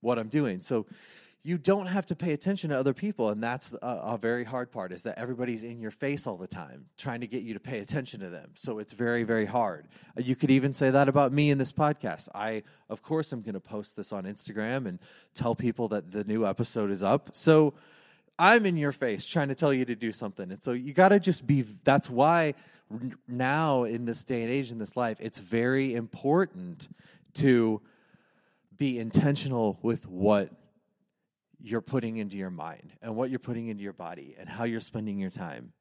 what 0.00 0.18
I'm 0.18 0.28
doing. 0.28 0.60
So 0.60 0.86
you 1.42 1.58
don't 1.58 1.86
have 1.86 2.04
to 2.06 2.16
pay 2.16 2.32
attention 2.32 2.70
to 2.70 2.76
other 2.76 2.92
people 2.92 3.28
and 3.30 3.42
that's 3.42 3.72
a, 3.72 3.86
a, 3.86 4.18
very 4.18 4.42
hard 4.42 4.72
part 4.72 4.90
is 4.92 5.02
that 5.02 5.16
everybody's 5.16 5.62
in 5.62 5.80
your 5.80 5.92
face 5.92 6.26
all 6.26 6.36
the 6.36 6.46
time 6.46 6.86
trying 6.96 7.20
to 7.20 7.26
get 7.28 7.42
you 7.44 7.54
to 7.54 7.60
pay 7.60 7.78
attention 7.78 8.18
to 8.20 8.28
them. 8.28 8.50
So 8.54 8.78
it's 8.78 8.92
very 8.92 9.22
very 9.22 9.46
hard. 9.46 9.86
Uh, 10.16 10.22
you 10.22 10.34
could 10.34 10.50
even 10.50 10.72
say 10.72 10.90
that 10.90 11.08
about 11.08 11.32
me 11.32 11.50
in 11.50 11.58
this 11.58 11.72
podcast. 11.72 12.28
I 12.34 12.62
of 12.90 13.02
course 13.02 13.32
i'm 13.32 13.42
going 13.42 13.54
to 13.54 13.60
post 13.60 13.96
this 13.96 14.12
on 14.12 14.24
instagram 14.24 14.86
and 14.86 14.98
tell 15.34 15.54
people 15.54 15.88
that 15.88 16.10
the 16.10 16.24
new 16.24 16.46
episode 16.46 16.90
is 16.90 17.02
up. 17.02 17.30
So 17.32 17.74
i'm 18.38 18.66
in 18.66 18.76
your 18.76 18.92
face 18.92 19.24
trying 19.24 19.48
to 19.48 19.54
tell 19.54 19.72
you 19.72 19.84
to 19.84 19.94
do 19.94 20.12
something 20.12 20.50
and 20.50 20.62
so 20.62 20.72
you 20.72 20.92
got 20.92 21.08
to 21.08 21.20
just 21.20 21.46
be 21.46 21.64
that's 21.84 22.10
why 22.10 22.54
now 23.28 23.84
in 23.84 24.04
this 24.04 24.24
day 24.24 24.42
and 24.42 24.50
age 24.50 24.70
in 24.70 24.78
this 24.78 24.96
life, 24.96 25.18
it's 25.20 25.38
very 25.38 25.94
important 25.94 26.88
to 27.34 27.80
be 28.76 28.98
intentional 28.98 29.78
with 29.82 30.06
what 30.06 30.50
you're 31.66 31.80
putting 31.80 32.18
into 32.18 32.36
your 32.36 32.50
mind 32.50 32.92
and 33.02 33.16
what 33.16 33.28
you're 33.28 33.40
putting 33.40 33.66
into 33.66 33.82
your 33.82 33.92
body 33.92 34.36
and 34.38 34.48
how 34.48 34.62
you're 34.62 34.78
spending 34.78 35.18
your 35.18 35.30
time. 35.30 35.72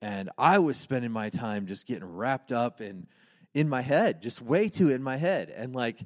And 0.00 0.30
I 0.38 0.60
was 0.60 0.76
spending 0.76 1.10
my 1.10 1.30
time 1.30 1.66
just 1.66 1.86
getting 1.86 2.04
wrapped 2.04 2.52
up 2.52 2.80
in 2.80 3.06
in 3.54 3.68
my 3.68 3.82
head, 3.82 4.22
just 4.22 4.40
way 4.40 4.68
too 4.68 4.90
in 4.90 5.02
my 5.02 5.16
head. 5.16 5.52
And 5.54 5.74
like 5.74 5.98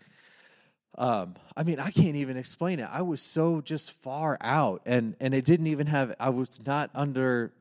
um, 0.99 1.35
I 1.55 1.63
mean, 1.63 1.79
I 1.79 1.91
can't 1.91 2.17
even 2.17 2.39
explain 2.39 2.81
it. 2.81 2.89
I 2.91 3.03
was 3.03 3.21
so 3.21 3.61
just 3.61 3.93
far 3.93 4.39
out 4.41 4.81
and 4.87 5.15
and 5.21 5.35
it 5.35 5.45
didn't 5.45 5.67
even 5.67 5.87
have 5.89 6.15
I 6.19 6.31
was 6.31 6.59
not 6.65 6.91
under 6.95 7.53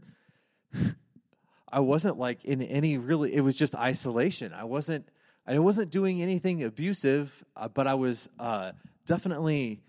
I 1.69 1.81
wasn't 1.81 2.17
like 2.17 2.45
in 2.45 2.61
any 2.61 2.97
really 2.97 3.33
it 3.33 3.41
was 3.41 3.57
just 3.57 3.75
isolation. 3.75 4.53
I 4.53 4.63
wasn't 4.63 5.09
I 5.45 5.59
wasn't 5.59 5.91
doing 5.91 6.21
anything 6.21 6.63
abusive, 6.63 7.43
uh, 7.57 7.67
but 7.67 7.85
I 7.85 7.95
was 7.95 8.29
uh, 8.39 8.71
definitely 9.05 9.81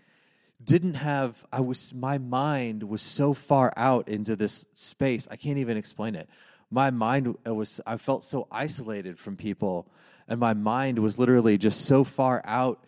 didn't 0.63 0.95
have 0.95 1.45
I 1.51 1.61
was 1.61 1.93
my 1.93 2.17
mind 2.17 2.83
was 2.83 3.01
so 3.01 3.33
far 3.33 3.71
out 3.77 4.07
into 4.07 4.35
this 4.35 4.65
space. 4.73 5.27
I 5.29 5.35
can't 5.35 5.57
even 5.57 5.77
explain 5.77 6.15
it. 6.15 6.29
My 6.71 6.89
mind 6.89 7.35
was 7.45 7.79
I 7.85 7.97
felt 7.97 8.23
so 8.23 8.47
isolated 8.51 9.19
from 9.19 9.37
people 9.37 9.87
and 10.27 10.39
my 10.39 10.53
mind 10.53 10.99
was 10.99 11.17
literally 11.17 11.57
just 11.57 11.85
so 11.85 12.03
far 12.03 12.41
out 12.43 12.83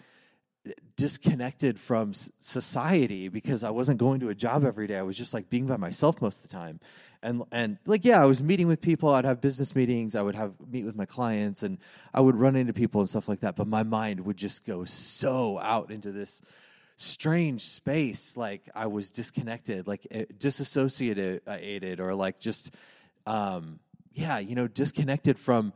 disconnected 0.98 1.80
from 1.80 2.14
society 2.14 3.30
because 3.30 3.64
I 3.64 3.70
wasn't 3.70 4.00
going 4.00 4.20
to 4.20 4.30
a 4.30 4.36
job 4.36 4.66
every 4.66 4.86
day. 4.88 4.98
I 4.98 5.02
was 5.04 5.18
just 5.18 5.34
like 5.34 5.50
being 5.50 5.66
by 5.66 5.78
myself 5.78 6.22
most 6.22 6.44
of 6.44 6.50
the 6.50 6.56
time. 6.56 6.80
And 7.22 7.44
and 7.52 7.78
like 7.86 8.04
yeah, 8.04 8.22
I 8.22 8.26
was 8.26 8.42
meeting 8.42 8.68
with 8.68 8.82
people, 8.82 9.10
I'd 9.10 9.26
have 9.26 9.42
business 9.42 9.76
meetings, 9.76 10.16
I 10.16 10.22
would 10.22 10.36
have 10.36 10.54
meet 10.70 10.86
with 10.86 10.96
my 10.96 11.06
clients 11.06 11.64
and 11.64 11.78
I 12.14 12.22
would 12.22 12.36
run 12.36 12.56
into 12.56 12.74
people 12.74 13.02
and 13.02 13.10
stuff 13.10 13.30
like 13.30 13.42
that, 13.42 13.56
but 13.56 13.68
my 13.68 13.84
mind 13.84 14.22
would 14.22 14.38
just 14.38 14.66
go 14.66 14.86
so 14.86 15.60
out 15.60 15.92
into 15.92 16.12
this 16.12 16.42
strange 17.02 17.62
space 17.62 18.36
like 18.36 18.68
I 18.76 18.88
was 18.88 19.10
disconnected, 19.10 19.88
like 19.88 20.06
eh, 20.12 20.26
disassociated 20.38 22.00
or 22.02 22.14
like 22.14 22.40
just 22.40 22.76
um 23.26 23.80
yeah, 24.14 24.40
you 24.40 24.54
know, 24.54 24.68
disconnected 24.68 25.40
from 25.40 25.72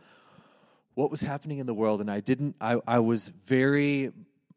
what 0.96 1.10
was 1.10 1.22
happening 1.22 1.60
in 1.60 1.66
the 1.66 1.74
world 1.74 2.02
and 2.02 2.12
I 2.12 2.20
didn't 2.20 2.56
I 2.60 2.80
I 2.86 3.00
was 3.00 3.30
very 3.46 4.12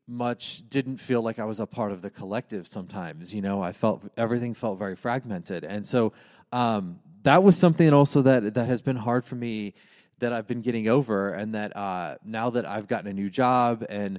much 0.09 0.69
didn't 0.69 0.97
feel 0.97 1.23
like 1.23 1.39
I 1.39 1.45
was 1.45 1.61
a 1.61 1.67
part 1.67 1.93
of 1.93 2.03
the 2.03 2.11
collective 2.11 2.67
sometimes. 2.67 3.33
You 3.33 3.43
know, 3.43 3.63
I 3.63 3.71
felt 3.71 4.03
everything 4.17 4.53
felt 4.53 4.77
very 4.77 4.97
fragmented. 4.97 5.63
And 5.63 5.87
so 5.87 6.15
um, 6.51 6.99
that 7.23 7.45
was 7.45 7.57
something 7.57 7.93
also 7.93 8.23
that 8.23 8.55
that 8.55 8.67
has 8.67 8.83
been 8.83 8.97
hard 8.97 9.25
for 9.25 9.37
me 9.37 9.75
that 10.19 10.33
I've 10.33 10.49
been 10.49 10.63
getting 10.63 10.89
over 10.89 11.31
and 11.31 11.55
that 11.55 11.77
uh, 11.77 12.17
now 12.25 12.51
that 12.51 12.67
I've 12.67 12.89
gotten 12.89 13.09
a 13.09 13.13
new 13.13 13.31
job 13.31 13.85
and 13.89 14.19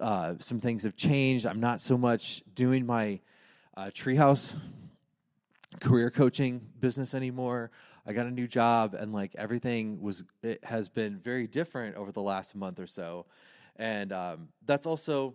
uh, 0.00 0.34
some 0.38 0.60
things 0.60 0.84
have 0.84 0.96
changed, 0.96 1.46
I'm 1.46 1.60
not 1.60 1.80
so 1.80 1.96
much 1.96 2.42
doing 2.54 2.86
my 2.86 3.20
uh, 3.76 3.86
treehouse 3.86 4.54
career 5.80 6.10
coaching 6.10 6.60
business 6.80 7.14
anymore. 7.14 7.70
I 8.06 8.12
got 8.12 8.26
a 8.26 8.30
new 8.30 8.46
job 8.46 8.94
and 8.94 9.12
like 9.12 9.34
everything 9.36 10.00
was 10.00 10.24
it 10.42 10.64
has 10.64 10.88
been 10.88 11.18
very 11.18 11.46
different 11.46 11.96
over 11.96 12.10
the 12.10 12.22
last 12.22 12.54
month 12.54 12.80
or 12.80 12.86
so 12.86 13.26
and 13.78 14.12
um, 14.12 14.48
that's 14.66 14.86
also 14.86 15.34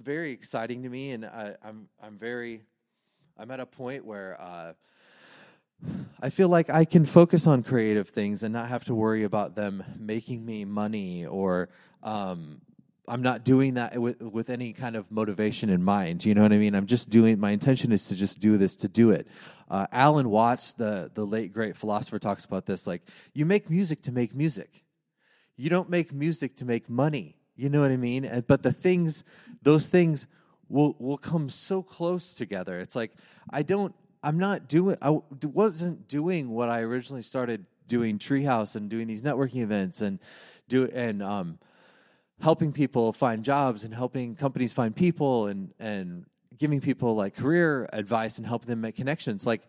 very 0.00 0.32
exciting 0.32 0.82
to 0.84 0.88
me. 0.88 1.10
And 1.12 1.26
I, 1.26 1.54
I'm 1.62 1.88
I'm 2.02 2.18
very 2.18 2.62
I'm 3.38 3.50
at 3.50 3.60
a 3.60 3.66
point 3.66 4.04
where 4.04 4.40
uh, 4.40 4.72
I 6.20 6.30
feel 6.30 6.48
like 6.48 6.70
I 6.70 6.84
can 6.84 7.04
focus 7.04 7.46
on 7.46 7.62
creative 7.62 8.08
things 8.08 8.42
and 8.42 8.52
not 8.52 8.68
have 8.68 8.84
to 8.84 8.94
worry 8.94 9.24
about 9.24 9.56
them 9.56 9.82
making 9.98 10.44
me 10.44 10.64
money 10.64 11.26
or 11.26 11.68
um, 12.02 12.60
I'm 13.12 13.20
not 13.20 13.44
doing 13.44 13.74
that 13.74 14.00
with, 14.00 14.22
with 14.22 14.48
any 14.48 14.72
kind 14.72 14.96
of 14.96 15.10
motivation 15.10 15.68
in 15.68 15.82
mind. 15.82 16.24
You 16.24 16.34
know 16.34 16.40
what 16.40 16.52
I 16.54 16.56
mean? 16.56 16.74
I'm 16.74 16.86
just 16.86 17.10
doing. 17.10 17.38
My 17.38 17.50
intention 17.50 17.92
is 17.92 18.06
to 18.06 18.14
just 18.14 18.38
do 18.38 18.56
this 18.56 18.74
to 18.76 18.88
do 18.88 19.10
it. 19.10 19.26
Uh, 19.70 19.86
Alan 19.92 20.30
Watts, 20.30 20.72
the 20.72 21.10
the 21.12 21.26
late 21.26 21.52
great 21.52 21.76
philosopher, 21.76 22.18
talks 22.18 22.46
about 22.46 22.64
this. 22.64 22.86
Like 22.86 23.02
you 23.34 23.44
make 23.44 23.68
music 23.68 24.00
to 24.04 24.12
make 24.12 24.34
music. 24.34 24.82
You 25.58 25.68
don't 25.68 25.90
make 25.90 26.10
music 26.14 26.56
to 26.56 26.64
make 26.64 26.88
money. 26.88 27.36
You 27.54 27.68
know 27.68 27.82
what 27.82 27.90
I 27.90 27.98
mean? 27.98 28.44
But 28.48 28.62
the 28.62 28.72
things, 28.72 29.24
those 29.60 29.88
things 29.88 30.26
will 30.70 30.96
will 30.98 31.18
come 31.18 31.50
so 31.50 31.82
close 31.82 32.32
together. 32.32 32.80
It's 32.80 32.96
like 32.96 33.12
I 33.50 33.62
don't, 33.62 33.94
I'm 34.22 34.38
not 34.38 34.68
doing, 34.68 34.96
I 35.02 35.18
wasn't 35.44 36.08
doing 36.08 36.48
what 36.48 36.70
I 36.70 36.80
originally 36.80 37.20
started 37.20 37.66
doing 37.86 38.18
Treehouse 38.18 38.74
and 38.74 38.88
doing 38.88 39.06
these 39.06 39.22
networking 39.22 39.60
events 39.60 40.00
and 40.00 40.18
do 40.68 40.88
and 40.94 41.22
um, 41.22 41.58
helping 42.42 42.72
people 42.72 43.12
find 43.12 43.44
jobs 43.44 43.84
and 43.84 43.94
helping 43.94 44.34
companies 44.34 44.72
find 44.72 44.94
people 44.94 45.46
and 45.46 45.72
and 45.78 46.26
giving 46.58 46.80
people 46.80 47.14
like 47.14 47.36
career 47.36 47.88
advice 47.92 48.38
and 48.38 48.46
helping 48.46 48.68
them 48.68 48.80
make 48.80 48.96
connections. 48.96 49.46
Like 49.46 49.62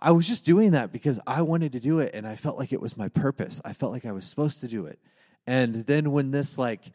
I 0.00 0.12
was 0.12 0.26
just 0.26 0.44
doing 0.44 0.70
that 0.70 0.92
because 0.92 1.18
I 1.26 1.42
wanted 1.42 1.72
to 1.72 1.80
do 1.80 1.98
it 1.98 2.14
and 2.14 2.26
I 2.26 2.36
felt 2.36 2.58
like 2.58 2.72
it 2.72 2.80
was 2.80 2.96
my 2.96 3.08
purpose. 3.08 3.60
I 3.64 3.72
felt 3.72 3.92
like 3.92 4.06
I 4.06 4.12
was 4.12 4.24
supposed 4.24 4.60
to 4.60 4.68
do 4.68 4.86
it. 4.86 4.98
And 5.46 5.74
then 5.86 6.12
when 6.12 6.30
this 6.30 6.56
like 6.56 6.92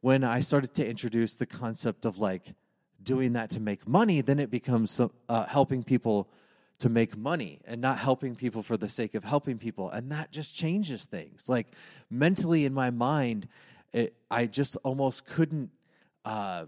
when 0.00 0.24
I 0.24 0.40
started 0.40 0.74
to 0.74 0.86
introduce 0.86 1.34
the 1.34 1.46
concept 1.46 2.06
of 2.06 2.18
like 2.18 2.54
doing 3.02 3.34
that 3.34 3.50
to 3.50 3.60
make 3.60 3.86
money, 3.86 4.22
then 4.22 4.38
it 4.38 4.50
becomes 4.50 4.98
uh, 5.28 5.44
helping 5.46 5.84
people 5.84 6.28
to 6.78 6.88
make 6.88 7.16
money 7.16 7.60
and 7.64 7.80
not 7.80 7.98
helping 7.98 8.34
people 8.34 8.62
for 8.62 8.76
the 8.76 8.88
sake 8.88 9.14
of 9.14 9.24
helping 9.24 9.58
people. 9.58 9.90
And 9.90 10.10
that 10.10 10.32
just 10.32 10.54
changes 10.56 11.04
things. 11.04 11.48
Like 11.48 11.68
mentally 12.10 12.64
in 12.64 12.74
my 12.74 12.90
mind, 12.90 13.46
it, 13.92 14.14
I 14.30 14.46
just 14.46 14.76
almost 14.84 15.26
couldn't. 15.26 15.70
Uh, 16.24 16.66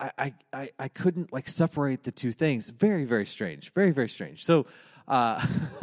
I, 0.00 0.32
I, 0.54 0.70
I 0.78 0.88
couldn't 0.88 1.32
like 1.34 1.48
separate 1.48 2.02
the 2.02 2.12
two 2.12 2.32
things. 2.32 2.70
Very, 2.70 3.04
very 3.04 3.26
strange. 3.26 3.74
Very, 3.74 3.90
very 3.90 4.08
strange. 4.08 4.42
So 4.44 4.64
uh, 5.06 5.46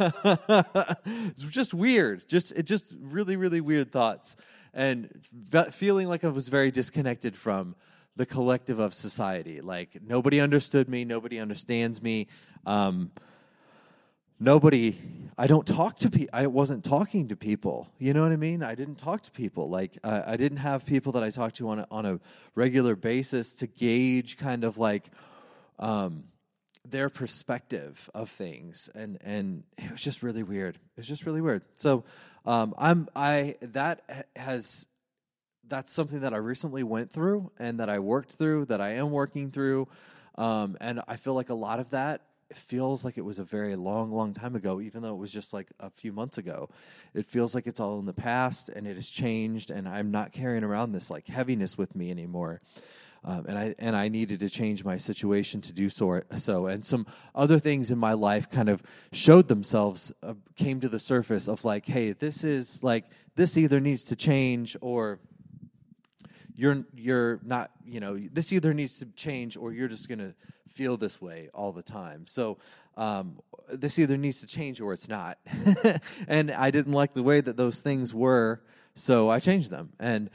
it's 1.06 1.42
just 1.42 1.74
weird. 1.74 2.26
Just 2.28 2.52
it 2.52 2.64
just 2.64 2.92
really, 3.00 3.36
really 3.36 3.60
weird 3.60 3.92
thoughts 3.92 4.36
and 4.72 5.08
feeling 5.70 6.08
like 6.08 6.24
I 6.24 6.28
was 6.28 6.48
very 6.48 6.70
disconnected 6.70 7.36
from 7.36 7.76
the 8.16 8.26
collective 8.26 8.80
of 8.80 8.94
society. 8.94 9.60
Like 9.60 9.98
nobody 10.04 10.40
understood 10.40 10.88
me, 10.88 11.04
nobody 11.04 11.38
understands 11.38 12.02
me. 12.02 12.26
Um, 12.66 13.10
nobody 14.38 14.96
i 15.38 15.46
don't 15.46 15.66
talk 15.66 15.96
to 15.96 16.10
people 16.10 16.30
i 16.32 16.46
wasn't 16.46 16.84
talking 16.84 17.28
to 17.28 17.36
people. 17.36 17.88
You 17.98 18.14
know 18.14 18.22
what 18.22 18.32
i 18.32 18.36
mean? 18.36 18.62
I 18.62 18.74
didn't 18.74 18.96
talk 18.96 19.22
to 19.22 19.30
people. 19.30 19.68
Like 19.68 19.98
uh, 20.04 20.22
i 20.26 20.36
didn't 20.36 20.58
have 20.58 20.84
people 20.86 21.12
that 21.12 21.22
i 21.22 21.30
talked 21.30 21.56
to 21.56 21.68
on 21.68 21.80
a, 21.80 21.86
on 21.90 22.06
a 22.06 22.20
regular 22.54 22.96
basis 22.96 23.54
to 23.56 23.66
gauge 23.66 24.36
kind 24.36 24.64
of 24.64 24.78
like 24.78 25.10
um, 25.78 26.24
their 26.88 27.08
perspective 27.08 28.10
of 28.14 28.28
things. 28.28 28.90
And 28.94 29.18
and 29.22 29.64
it 29.78 29.90
was 29.90 30.00
just 30.00 30.22
really 30.22 30.42
weird. 30.42 30.76
It 30.76 30.98
was 30.98 31.08
just 31.08 31.26
really 31.26 31.40
weird. 31.40 31.62
So 31.74 32.04
um, 32.46 32.74
I'm 32.78 33.08
I 33.16 33.56
that 33.60 34.26
has 34.36 34.86
that's 35.66 35.90
something 35.90 36.20
that 36.20 36.34
I 36.34 36.38
recently 36.38 36.82
went 36.82 37.10
through 37.10 37.50
and 37.58 37.80
that 37.80 37.88
I 37.88 37.98
worked 37.98 38.32
through 38.34 38.66
that 38.66 38.80
I 38.80 38.90
am 38.90 39.10
working 39.10 39.50
through, 39.50 39.88
um, 40.36 40.76
and 40.80 41.00
I 41.08 41.16
feel 41.16 41.34
like 41.34 41.48
a 41.48 41.54
lot 41.54 41.80
of 41.80 41.90
that 41.90 42.20
feels 42.56 43.04
like 43.04 43.18
it 43.18 43.24
was 43.24 43.38
a 43.38 43.44
very 43.44 43.76
long, 43.76 44.12
long 44.12 44.32
time 44.34 44.56
ago, 44.56 44.80
even 44.80 45.02
though 45.02 45.14
it 45.14 45.18
was 45.18 45.32
just 45.32 45.52
like 45.52 45.68
a 45.80 45.90
few 45.90 46.12
months 46.12 46.38
ago. 46.38 46.68
It 47.14 47.26
feels 47.26 47.54
like 47.54 47.66
it's 47.66 47.80
all 47.80 47.98
in 47.98 48.06
the 48.06 48.12
past 48.12 48.68
and 48.68 48.86
it 48.86 48.94
has 48.94 49.08
changed, 49.08 49.70
and 49.70 49.88
I'm 49.88 50.10
not 50.10 50.32
carrying 50.32 50.64
around 50.64 50.92
this 50.92 51.10
like 51.10 51.26
heaviness 51.26 51.78
with 51.78 51.94
me 51.94 52.10
anymore. 52.10 52.60
Um, 53.26 53.46
and 53.48 53.58
I 53.58 53.74
and 53.78 53.96
I 53.96 54.08
needed 54.08 54.40
to 54.40 54.50
change 54.50 54.84
my 54.84 54.98
situation 54.98 55.62
to 55.62 55.72
do 55.72 55.88
so. 55.88 56.20
So, 56.36 56.66
and 56.66 56.84
some 56.84 57.06
other 57.34 57.58
things 57.58 57.90
in 57.90 57.96
my 57.96 58.12
life 58.12 58.50
kind 58.50 58.68
of 58.68 58.82
showed 59.12 59.48
themselves, 59.48 60.12
uh, 60.22 60.34
came 60.56 60.78
to 60.80 60.90
the 60.90 60.98
surface 60.98 61.48
of 61.48 61.64
like, 61.64 61.86
hey, 61.86 62.12
this 62.12 62.44
is 62.44 62.82
like 62.82 63.06
this 63.34 63.56
either 63.56 63.80
needs 63.80 64.04
to 64.04 64.16
change 64.16 64.76
or 64.82 65.20
you're 66.56 66.78
you're 66.94 67.40
not 67.44 67.70
you 67.84 68.00
know 68.00 68.18
this 68.32 68.52
either 68.52 68.72
needs 68.74 68.94
to 69.00 69.06
change 69.06 69.56
or 69.56 69.72
you're 69.72 69.88
just 69.88 70.08
gonna 70.08 70.34
feel 70.68 70.96
this 70.96 71.20
way 71.20 71.50
all 71.54 71.72
the 71.72 71.82
time. 71.82 72.26
So 72.26 72.58
um, 72.96 73.38
this 73.68 73.98
either 73.98 74.16
needs 74.16 74.40
to 74.40 74.46
change 74.46 74.80
or 74.80 74.92
it's 74.92 75.08
not. 75.08 75.38
and 76.28 76.50
I 76.50 76.70
didn't 76.70 76.92
like 76.92 77.14
the 77.14 77.22
way 77.22 77.40
that 77.40 77.56
those 77.56 77.80
things 77.80 78.12
were, 78.12 78.60
so 78.94 79.28
I 79.28 79.40
changed 79.40 79.70
them 79.70 79.92
and 79.98 80.30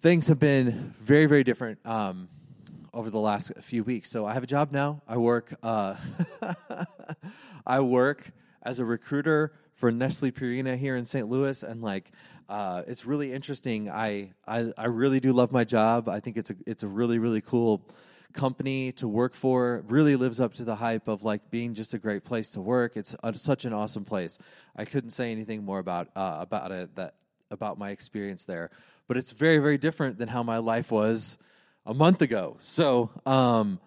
things 0.00 0.28
have 0.28 0.38
been 0.38 0.94
very, 1.00 1.26
very 1.26 1.44
different 1.44 1.78
um, 1.86 2.28
over 2.92 3.10
the 3.10 3.20
last 3.20 3.52
few 3.60 3.84
weeks. 3.84 4.10
So 4.10 4.26
I 4.26 4.34
have 4.34 4.42
a 4.42 4.46
job 4.46 4.72
now. 4.72 5.02
I 5.08 5.16
work. 5.16 5.54
Uh, 5.62 5.96
I 7.66 7.80
work 7.80 8.30
as 8.62 8.78
a 8.78 8.84
recruiter 8.84 9.52
for 9.74 9.90
Nestle 9.90 10.30
Purina 10.30 10.76
here 10.76 10.96
in 10.96 11.04
St. 11.04 11.28
Louis, 11.28 11.62
and 11.62 11.82
like 11.82 12.10
uh, 12.48 12.82
it's 12.86 13.04
really 13.04 13.32
interesting. 13.32 13.90
I, 13.90 14.30
I 14.46 14.72
I 14.76 14.86
really 14.86 15.20
do 15.20 15.32
love 15.32 15.52
my 15.52 15.64
job. 15.64 16.08
I 16.08 16.20
think 16.20 16.36
it's 16.36 16.50
a 16.50 16.56
it's 16.66 16.82
a 16.82 16.88
really 16.88 17.18
really 17.18 17.40
cool 17.40 17.82
company 18.32 18.92
to 18.92 19.08
work 19.08 19.34
for. 19.34 19.82
Really 19.88 20.14
lives 20.16 20.40
up 20.40 20.54
to 20.54 20.64
the 20.64 20.76
hype 20.76 21.08
of 21.08 21.24
like 21.24 21.50
being 21.50 21.74
just 21.74 21.94
a 21.94 21.98
great 21.98 22.24
place 22.24 22.52
to 22.52 22.60
work. 22.60 22.96
It's 22.96 23.16
a, 23.22 23.36
such 23.36 23.64
an 23.64 23.72
awesome 23.72 24.04
place. 24.04 24.38
I 24.76 24.84
couldn't 24.84 25.10
say 25.10 25.32
anything 25.32 25.64
more 25.64 25.80
about 25.80 26.08
uh, 26.14 26.36
about 26.38 26.70
it 26.70 26.94
that 26.96 27.14
about 27.50 27.78
my 27.78 27.90
experience 27.90 28.44
there. 28.44 28.70
But 29.08 29.16
it's 29.16 29.32
very 29.32 29.58
very 29.58 29.78
different 29.78 30.18
than 30.18 30.28
how 30.28 30.42
my 30.42 30.58
life 30.58 30.92
was 30.92 31.38
a 31.84 31.94
month 31.94 32.22
ago. 32.22 32.56
So. 32.60 33.10
Um, 33.24 33.80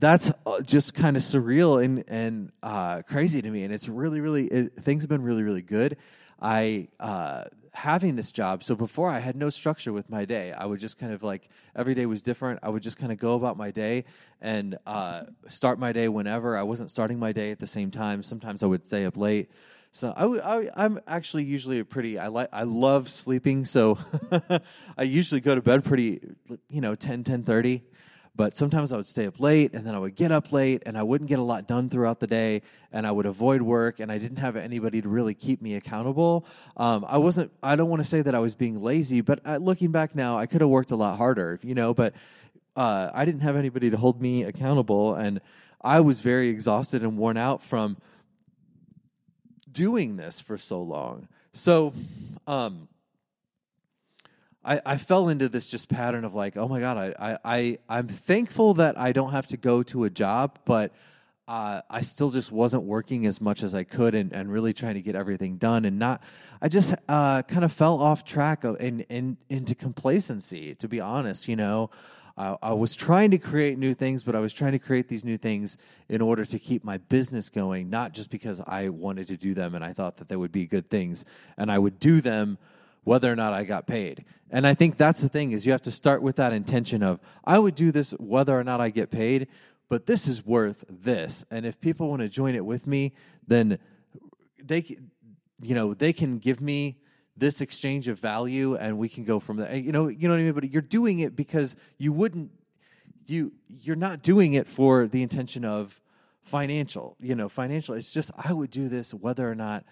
that's 0.00 0.32
uh, 0.44 0.60
just 0.62 0.94
kind 0.94 1.16
of 1.16 1.22
surreal 1.22 1.82
and 1.82 2.02
and 2.08 2.50
uh, 2.60 3.02
crazy 3.02 3.40
to 3.40 3.48
me, 3.48 3.62
and 3.62 3.72
it's 3.72 3.88
really, 3.88 4.20
really 4.20 4.46
it, 4.46 4.74
things 4.82 5.04
have 5.04 5.08
been 5.08 5.22
really, 5.22 5.44
really 5.44 5.62
good. 5.62 5.96
I 6.40 6.88
uh, 6.98 7.44
having 7.76 8.16
this 8.16 8.32
job. 8.32 8.64
So 8.64 8.74
before 8.74 9.10
I 9.10 9.18
had 9.18 9.36
no 9.36 9.50
structure 9.50 9.92
with 9.92 10.08
my 10.08 10.24
day. 10.24 10.50
I 10.50 10.64
would 10.64 10.80
just 10.80 10.96
kind 10.98 11.12
of 11.12 11.22
like 11.22 11.50
every 11.74 11.92
day 11.92 12.06
was 12.06 12.22
different. 12.22 12.60
I 12.62 12.70
would 12.70 12.82
just 12.82 12.96
kind 12.96 13.12
of 13.12 13.18
go 13.18 13.34
about 13.34 13.58
my 13.58 13.70
day 13.70 14.04
and 14.40 14.78
uh, 14.86 15.24
start 15.48 15.78
my 15.78 15.92
day 15.92 16.08
whenever. 16.08 16.56
I 16.56 16.62
wasn't 16.62 16.90
starting 16.90 17.18
my 17.18 17.32
day 17.32 17.50
at 17.50 17.58
the 17.58 17.66
same 17.66 17.90
time. 17.90 18.22
Sometimes 18.22 18.62
I 18.62 18.66
would 18.66 18.86
stay 18.86 19.04
up 19.04 19.18
late. 19.18 19.50
So 19.92 20.14
I'm 20.74 21.00
actually 21.06 21.44
usually 21.44 21.78
a 21.78 21.84
pretty 21.84 22.18
I 22.18 22.28
like 22.28 22.48
I 22.50 22.62
love 22.62 23.10
sleeping. 23.10 23.66
So 23.66 23.98
I 24.98 25.02
usually 25.02 25.42
go 25.42 25.54
to 25.54 25.60
bed 25.60 25.84
pretty 25.84 26.20
you 26.70 26.80
know 26.80 26.94
10 26.94 27.24
10 27.24 27.44
30 27.44 27.82
but 28.36 28.54
sometimes 28.54 28.92
I 28.92 28.96
would 28.96 29.06
stay 29.06 29.26
up 29.26 29.40
late 29.40 29.72
and 29.72 29.86
then 29.86 29.94
I 29.94 29.98
would 29.98 30.14
get 30.14 30.30
up 30.30 30.52
late 30.52 30.82
and 30.84 30.98
I 30.98 31.02
wouldn't 31.02 31.28
get 31.28 31.38
a 31.38 31.42
lot 31.42 31.66
done 31.66 31.88
throughout 31.88 32.20
the 32.20 32.26
day 32.26 32.62
and 32.92 33.06
I 33.06 33.10
would 33.10 33.26
avoid 33.26 33.62
work 33.62 33.98
and 33.98 34.12
I 34.12 34.18
didn't 34.18 34.36
have 34.36 34.56
anybody 34.56 35.00
to 35.00 35.08
really 35.08 35.34
keep 35.34 35.62
me 35.62 35.74
accountable. 35.74 36.44
Um, 36.76 37.06
I 37.08 37.18
wasn't, 37.18 37.50
I 37.62 37.76
don't 37.76 37.88
want 37.88 38.02
to 38.02 38.08
say 38.08 38.20
that 38.20 38.34
I 38.34 38.38
was 38.38 38.54
being 38.54 38.82
lazy, 38.82 39.22
but 39.22 39.40
uh, 39.44 39.56
looking 39.56 39.90
back 39.90 40.14
now, 40.14 40.36
I 40.36 40.46
could 40.46 40.60
have 40.60 40.70
worked 40.70 40.90
a 40.90 40.96
lot 40.96 41.16
harder, 41.16 41.58
you 41.62 41.74
know, 41.74 41.94
but 41.94 42.14
uh, 42.76 43.10
I 43.14 43.24
didn't 43.24 43.40
have 43.40 43.56
anybody 43.56 43.88
to 43.90 43.96
hold 43.96 44.20
me 44.20 44.42
accountable 44.42 45.14
and 45.14 45.40
I 45.80 46.00
was 46.00 46.20
very 46.20 46.48
exhausted 46.48 47.02
and 47.02 47.16
worn 47.16 47.36
out 47.36 47.62
from 47.62 47.96
doing 49.70 50.16
this 50.16 50.40
for 50.40 50.58
so 50.58 50.82
long. 50.82 51.28
So, 51.52 51.94
um, 52.46 52.88
I, 54.66 54.80
I 54.84 54.96
fell 54.98 55.28
into 55.28 55.48
this 55.48 55.68
just 55.68 55.88
pattern 55.88 56.24
of 56.24 56.34
like, 56.34 56.56
oh 56.56 56.66
my 56.66 56.80
God, 56.80 57.14
I, 57.18 57.38
I, 57.44 57.78
I, 57.88 57.98
am 57.98 58.08
thankful 58.08 58.74
that 58.74 58.98
I 58.98 59.12
don't 59.12 59.30
have 59.30 59.46
to 59.48 59.56
go 59.56 59.84
to 59.84 60.04
a 60.04 60.10
job, 60.10 60.58
but 60.64 60.92
uh, 61.46 61.82
I 61.88 62.02
still 62.02 62.30
just 62.30 62.50
wasn't 62.50 62.82
working 62.82 63.26
as 63.26 63.40
much 63.40 63.62
as 63.62 63.76
I 63.76 63.84
could 63.84 64.16
and, 64.16 64.32
and 64.32 64.52
really 64.52 64.72
trying 64.72 64.94
to 64.94 65.02
get 65.02 65.14
everything 65.14 65.56
done. 65.58 65.84
And 65.84 66.00
not, 66.00 66.20
I 66.60 66.68
just 66.68 66.92
uh, 67.08 67.42
kind 67.42 67.64
of 67.64 67.72
fell 67.72 68.02
off 68.02 68.24
track 68.24 68.64
of, 68.64 68.80
in, 68.80 69.00
in, 69.02 69.36
into 69.48 69.76
complacency, 69.76 70.74
to 70.74 70.88
be 70.88 71.00
honest, 71.00 71.46
you 71.46 71.54
know. 71.54 71.90
I, 72.36 72.56
I 72.60 72.72
was 72.72 72.96
trying 72.96 73.30
to 73.30 73.38
create 73.38 73.78
new 73.78 73.94
things, 73.94 74.24
but 74.24 74.34
I 74.34 74.40
was 74.40 74.52
trying 74.52 74.72
to 74.72 74.80
create 74.80 75.06
these 75.06 75.24
new 75.24 75.36
things 75.36 75.78
in 76.08 76.20
order 76.20 76.44
to 76.44 76.58
keep 76.58 76.82
my 76.82 76.98
business 76.98 77.48
going, 77.48 77.88
not 77.88 78.12
just 78.12 78.30
because 78.30 78.60
I 78.66 78.88
wanted 78.88 79.28
to 79.28 79.36
do 79.36 79.54
them 79.54 79.76
and 79.76 79.84
I 79.84 79.92
thought 79.92 80.16
that 80.16 80.26
they 80.26 80.36
would 80.36 80.52
be 80.52 80.66
good 80.66 80.90
things. 80.90 81.24
And 81.56 81.70
I 81.70 81.78
would 81.78 82.00
do 82.00 82.20
them 82.20 82.58
whether 83.06 83.30
or 83.30 83.36
not 83.36 83.52
I 83.52 83.62
got 83.62 83.86
paid. 83.86 84.24
And 84.50 84.66
I 84.66 84.74
think 84.74 84.96
that's 84.96 85.20
the 85.20 85.28
thing 85.28 85.52
is 85.52 85.64
you 85.64 85.70
have 85.70 85.82
to 85.82 85.92
start 85.92 86.22
with 86.22 86.34
that 86.36 86.52
intention 86.52 87.04
of 87.04 87.20
I 87.44 87.60
would 87.60 87.76
do 87.76 87.92
this 87.92 88.10
whether 88.18 88.58
or 88.58 88.64
not 88.64 88.80
I 88.80 88.90
get 88.90 89.10
paid, 89.10 89.46
but 89.88 90.06
this 90.06 90.26
is 90.26 90.44
worth 90.44 90.84
this. 90.90 91.44
And 91.48 91.64
if 91.64 91.80
people 91.80 92.08
want 92.08 92.22
to 92.22 92.28
join 92.28 92.56
it 92.56 92.66
with 92.66 92.84
me, 92.84 93.12
then 93.46 93.78
they 94.60 94.98
you 95.62 95.74
know, 95.76 95.94
they 95.94 96.12
can 96.12 96.38
give 96.38 96.60
me 96.60 96.98
this 97.36 97.60
exchange 97.60 98.08
of 98.08 98.18
value 98.18 98.74
and 98.74 98.98
we 98.98 99.08
can 99.08 99.22
go 99.22 99.38
from 99.38 99.58
there. 99.58 99.76
You 99.76 99.92
know, 99.92 100.08
you 100.08 100.26
know 100.26 100.34
what 100.34 100.40
I 100.40 100.42
mean, 100.42 100.52
but 100.52 100.68
you're 100.72 100.82
doing 100.82 101.20
it 101.20 101.36
because 101.36 101.76
you 101.98 102.12
wouldn't 102.12 102.50
you 103.26 103.52
you're 103.68 103.94
not 103.94 104.20
doing 104.20 104.54
it 104.54 104.66
for 104.66 105.06
the 105.06 105.22
intention 105.22 105.64
of 105.64 106.00
financial, 106.42 107.16
you 107.20 107.36
know, 107.36 107.48
financial. 107.48 107.94
It's 107.94 108.12
just 108.12 108.32
I 108.36 108.52
would 108.52 108.70
do 108.70 108.88
this 108.88 109.14
whether 109.14 109.48
or 109.48 109.54
not 109.54 109.84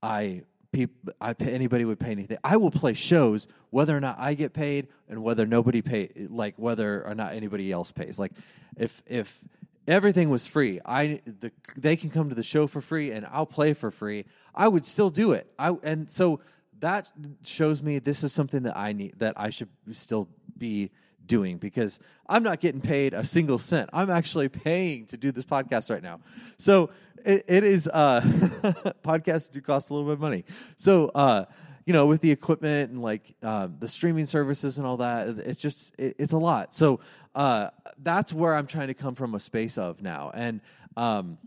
I 0.00 0.42
people, 0.74 1.14
I 1.20 1.32
pay, 1.32 1.52
anybody 1.52 1.84
would 1.84 1.98
pay 1.98 2.10
anything. 2.10 2.36
I 2.44 2.56
will 2.58 2.70
play 2.70 2.92
shows 2.94 3.48
whether 3.70 3.96
or 3.96 4.00
not 4.00 4.16
I 4.18 4.34
get 4.34 4.52
paid 4.52 4.88
and 5.08 5.22
whether 5.22 5.46
nobody 5.46 5.80
pay, 5.80 6.10
like 6.28 6.54
whether 6.56 7.06
or 7.06 7.14
not 7.14 7.32
anybody 7.32 7.72
else 7.72 7.92
pays. 7.92 8.18
Like 8.18 8.32
if 8.76 9.02
if 9.06 9.42
everything 9.86 10.28
was 10.28 10.46
free, 10.46 10.80
I 10.84 11.20
the, 11.24 11.52
they 11.76 11.96
can 11.96 12.10
come 12.10 12.28
to 12.28 12.34
the 12.34 12.42
show 12.42 12.66
for 12.66 12.80
free 12.80 13.12
and 13.12 13.26
I'll 13.30 13.46
play 13.46 13.72
for 13.72 13.90
free. 13.90 14.26
I 14.54 14.68
would 14.68 14.84
still 14.84 15.10
do 15.10 15.32
it. 15.32 15.50
I 15.58 15.76
and 15.82 16.10
so 16.10 16.40
that 16.80 17.10
shows 17.44 17.82
me 17.82 17.98
this 17.98 18.24
is 18.24 18.32
something 18.32 18.64
that 18.64 18.76
I 18.76 18.92
need 18.92 19.18
that 19.18 19.34
I 19.36 19.50
should 19.50 19.70
still 19.92 20.28
be 20.58 20.90
doing 21.26 21.58
because 21.58 22.00
I'm 22.28 22.42
not 22.42 22.60
getting 22.60 22.80
paid 22.80 23.14
a 23.14 23.24
single 23.24 23.58
cent. 23.58 23.90
I'm 23.92 24.10
actually 24.10 24.48
paying 24.48 25.06
to 25.06 25.16
do 25.16 25.32
this 25.32 25.44
podcast 25.44 25.90
right 25.90 26.02
now. 26.02 26.20
So 26.58 26.90
it, 27.24 27.44
it 27.48 27.64
is 27.64 27.88
uh, 27.88 28.20
podcasts 29.04 29.50
do 29.50 29.60
cost 29.60 29.90
a 29.90 29.94
little 29.94 30.08
bit 30.08 30.14
of 30.14 30.20
money. 30.20 30.44
So 30.76 31.08
uh, 31.08 31.46
you 31.86 31.92
know, 31.92 32.06
with 32.06 32.20
the 32.20 32.30
equipment 32.30 32.90
and 32.90 33.02
like 33.02 33.34
um, 33.42 33.76
the 33.78 33.88
streaming 33.88 34.26
services 34.26 34.78
and 34.78 34.86
all 34.86 34.98
that, 34.98 35.28
it's 35.38 35.60
just 35.60 35.94
it, 35.98 36.16
it's 36.18 36.32
a 36.32 36.38
lot. 36.38 36.74
So 36.74 37.00
uh, 37.34 37.70
that's 38.02 38.32
where 38.32 38.54
I'm 38.54 38.66
trying 38.66 38.88
to 38.88 38.94
come 38.94 39.14
from 39.14 39.34
a 39.34 39.40
space 39.40 39.76
of 39.76 40.00
now. 40.00 40.30
And 40.34 40.60
um, 40.96 41.38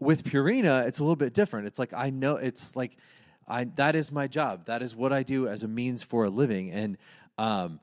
with 0.00 0.24
Purina, 0.24 0.86
it's 0.86 0.98
a 0.98 1.02
little 1.02 1.16
bit 1.16 1.32
different. 1.32 1.66
It's 1.66 1.78
like 1.78 1.92
I 1.94 2.10
know 2.10 2.36
it's 2.36 2.74
like 2.74 2.96
I 3.46 3.64
that 3.76 3.94
is 3.94 4.10
my 4.10 4.26
job. 4.26 4.66
That 4.66 4.82
is 4.82 4.96
what 4.96 5.12
I 5.12 5.22
do 5.22 5.48
as 5.48 5.62
a 5.62 5.68
means 5.68 6.02
for 6.02 6.24
a 6.24 6.30
living. 6.30 6.72
And 6.72 6.98
um, 7.38 7.80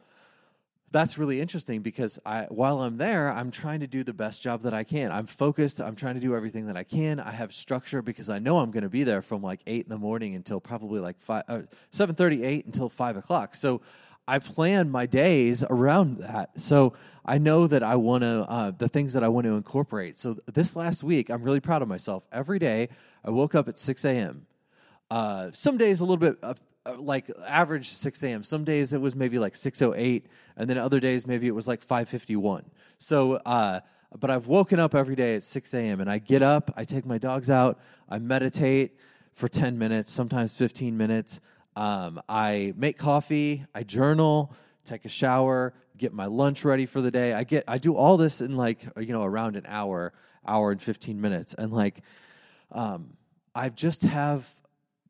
that's 0.94 1.18
really 1.18 1.42
interesting 1.42 1.82
because 1.82 2.20
I, 2.26 2.44
while 2.50 2.82
I'm 2.82 2.98
there, 2.98 3.30
I'm 3.30 3.52
trying 3.52 3.80
to 3.82 3.88
do 3.88 4.04
the 4.04 4.14
best 4.14 4.42
job 4.42 4.62
that 4.62 4.74
I 4.74 4.84
can. 4.84 5.12
I'm 5.12 5.26
focused. 5.26 5.82
I'm 5.82 5.96
trying 5.96 6.14
to 6.14 6.22
do 6.22 6.36
everything 6.36 6.68
that 6.68 6.78
I 6.78 6.84
can. 6.84 7.20
I 7.20 7.32
have 7.32 7.52
structure 7.52 8.02
because 8.04 8.30
I 8.30 8.40
know 8.40 8.60
I'm 8.60 8.72
going 8.72 8.84
to 8.84 8.90
be 8.90 9.04
there 9.04 9.24
from 9.24 9.42
like 9.42 9.62
eight 9.68 9.84
in 9.84 9.90
the 9.90 9.98
morning 9.98 10.36
until 10.36 10.62
probably 10.62 11.02
like 11.02 11.20
five, 11.20 11.44
uh, 11.50 11.62
seven 11.92 12.16
thirty, 12.16 12.44
eight 12.44 12.66
until 12.68 12.90
five 12.90 13.18
o'clock. 13.18 13.56
So 13.56 13.82
I 14.28 14.40
plan 14.40 14.90
my 14.92 15.06
days 15.06 15.64
around 15.64 16.20
that. 16.20 16.62
So 16.62 16.94
I 17.26 17.40
know 17.40 17.68
that 17.68 17.84
I 17.84 17.96
want 17.96 18.22
to 18.22 18.46
uh, 18.48 18.72
the 18.72 18.88
things 18.88 19.14
that 19.14 19.24
I 19.24 19.28
want 19.28 19.46
to 19.46 19.58
incorporate. 19.58 20.20
So 20.20 20.38
this 20.46 20.76
last 20.76 21.04
week, 21.04 21.30
I'm 21.30 21.44
really 21.44 21.60
proud 21.60 21.82
of 21.82 21.88
myself. 21.88 22.24
Every 22.32 22.60
day, 22.60 22.90
I 23.26 23.32
woke 23.32 23.56
up 23.56 23.68
at 23.68 23.78
six 23.78 24.06
a.m. 24.06 24.46
Uh, 25.10 25.50
some 25.52 25.78
days 25.78 26.00
a 26.00 26.04
little 26.04 26.18
bit 26.18 26.38
like 26.98 27.32
average 27.48 27.90
6 27.90 28.24
a.m. 28.24 28.44
Some 28.44 28.64
days 28.64 28.94
it 28.94 29.02
was 29.02 29.16
maybe 29.16 29.40
like 29.40 29.54
6:08, 29.54 30.24
and 30.58 30.70
then 30.70 30.78
other 30.78 31.00
days 31.00 31.26
maybe 31.26 31.48
it 31.48 31.56
was 31.56 31.68
like 31.68 31.86
5:51. 31.86 32.66
So, 32.98 33.34
uh, 33.46 33.82
but 34.20 34.30
I've 34.30 34.48
woken 34.48 34.80
up 34.80 34.94
every 34.94 35.16
day 35.16 35.36
at 35.36 35.44
6 35.44 35.74
a.m. 35.74 36.00
and 36.02 36.10
I 36.10 36.20
get 36.20 36.42
up, 36.42 36.72
I 36.76 36.84
take 36.84 37.06
my 37.06 37.18
dogs 37.18 37.50
out, 37.50 37.80
I 38.10 38.20
meditate 38.20 38.98
for 39.34 39.48
10 39.48 39.78
minutes, 39.78 40.12
sometimes 40.12 40.56
15 40.56 40.96
minutes. 40.96 41.40
Um, 41.76 42.22
I 42.30 42.74
make 42.78 43.00
coffee, 43.00 43.66
I 43.74 43.82
journal, 43.82 44.54
take 44.86 45.06
a 45.06 45.10
shower, 45.10 45.74
get 45.98 46.14
my 46.14 46.26
lunch 46.26 46.64
ready 46.64 46.86
for 46.86 47.02
the 47.02 47.10
day. 47.10 47.34
I 47.34 47.44
get 47.44 47.64
I 47.68 47.78
do 47.78 47.96
all 47.96 48.18
this 48.18 48.42
in 48.42 48.56
like 48.56 48.86
you 48.98 49.14
know 49.14 49.24
around 49.24 49.56
an 49.56 49.66
hour, 49.68 50.14
hour 50.46 50.72
and 50.72 50.82
15 50.82 51.20
minutes, 51.20 51.56
and 51.58 51.72
like 51.72 52.02
um, 52.72 53.14
I 53.56 53.70
just 53.70 54.04
have 54.04 54.48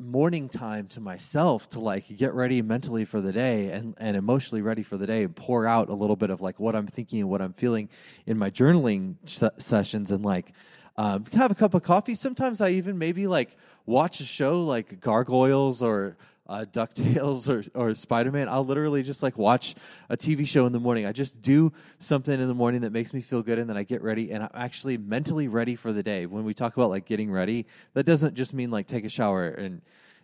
morning 0.03 0.49
time 0.49 0.87
to 0.87 0.99
myself 0.99 1.69
to 1.69 1.79
like 1.79 2.05
get 2.17 2.33
ready 2.33 2.61
mentally 2.61 3.05
for 3.05 3.21
the 3.21 3.31
day 3.31 3.69
and, 3.69 3.95
and 3.97 4.17
emotionally 4.17 4.61
ready 4.61 4.83
for 4.83 4.97
the 4.97 5.07
day 5.07 5.23
and 5.23 5.35
pour 5.35 5.65
out 5.65 5.89
a 5.89 5.93
little 5.93 6.15
bit 6.15 6.29
of 6.29 6.41
like 6.41 6.59
what 6.59 6.75
I'm 6.75 6.87
thinking 6.87 7.21
and 7.21 7.29
what 7.29 7.41
I'm 7.41 7.53
feeling 7.53 7.89
in 8.25 8.37
my 8.37 8.49
journaling 8.49 9.15
sessions 9.59 10.11
and 10.11 10.23
like 10.23 10.53
um, 10.97 11.25
have 11.33 11.51
a 11.51 11.55
cup 11.55 11.73
of 11.73 11.83
coffee. 11.83 12.15
Sometimes 12.15 12.61
I 12.61 12.69
even 12.71 12.97
maybe 12.97 13.27
like 13.27 13.57
watch 13.85 14.19
a 14.19 14.25
show 14.25 14.61
like 14.61 14.99
Gargoyles 14.99 15.81
or 15.81 16.17
uh, 16.47 16.65
DuckTales 16.71 17.49
or, 17.75 17.89
or 17.89 17.93
Spider 17.95 18.31
Man. 18.31 18.49
I'll 18.49 18.65
literally 18.65 19.03
just 19.03 19.23
like 19.23 19.37
watch 19.37 19.75
a 20.09 20.17
TV 20.17 20.47
show 20.47 20.65
in 20.65 20.73
the 20.73 20.79
morning. 20.79 21.05
I 21.05 21.11
just 21.11 21.41
do 21.41 21.71
something 21.99 22.39
in 22.39 22.47
the 22.47 22.53
morning 22.53 22.81
that 22.81 22.91
makes 22.91 23.13
me 23.13 23.21
feel 23.21 23.41
good 23.41 23.59
and 23.59 23.69
then 23.69 23.77
I 23.77 23.83
get 23.83 24.01
ready 24.01 24.31
and 24.31 24.43
I'm 24.43 24.49
actually 24.53 24.97
mentally 24.97 25.47
ready 25.47 25.75
for 25.75 25.93
the 25.93 26.03
day. 26.03 26.25
When 26.25 26.43
we 26.43 26.53
talk 26.53 26.75
about 26.75 26.89
like 26.89 27.05
getting 27.05 27.31
ready, 27.31 27.65
that 27.93 28.05
doesn't 28.05 28.35
just 28.35 28.53
mean 28.53 28.71
like 28.71 28.87
take 28.87 29.05
a 29.05 29.09
shower 29.09 29.47
and 29.47 29.81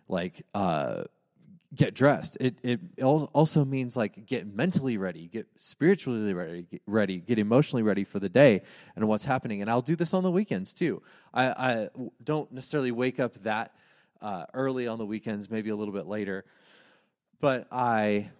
like, 0.08 0.42
uh, 0.54 1.04
get 1.74 1.94
dressed. 1.94 2.36
It 2.40 2.56
it 2.62 2.80
also 3.02 3.64
means 3.64 3.96
like 3.96 4.26
get 4.26 4.46
mentally 4.52 4.96
ready, 4.96 5.28
get 5.28 5.46
spiritually 5.56 6.32
ready, 6.34 6.62
get 6.62 6.82
ready, 6.86 7.18
get 7.18 7.38
emotionally 7.38 7.82
ready 7.82 8.04
for 8.04 8.18
the 8.18 8.28
day 8.28 8.62
and 8.96 9.06
what's 9.06 9.24
happening. 9.24 9.62
And 9.62 9.70
I'll 9.70 9.80
do 9.80 9.94
this 9.94 10.12
on 10.12 10.22
the 10.22 10.30
weekends 10.30 10.72
too. 10.72 11.02
I, 11.32 11.46
I 11.46 11.88
don't 12.24 12.50
necessarily 12.50 12.90
wake 12.90 13.20
up 13.20 13.42
that 13.44 13.72
uh, 14.22 14.46
early 14.54 14.86
on 14.86 14.98
the 14.98 15.06
weekends, 15.06 15.50
maybe 15.50 15.70
a 15.70 15.76
little 15.76 15.94
bit 15.94 16.06
later. 16.06 16.44
But 17.40 17.66
I 17.72 18.30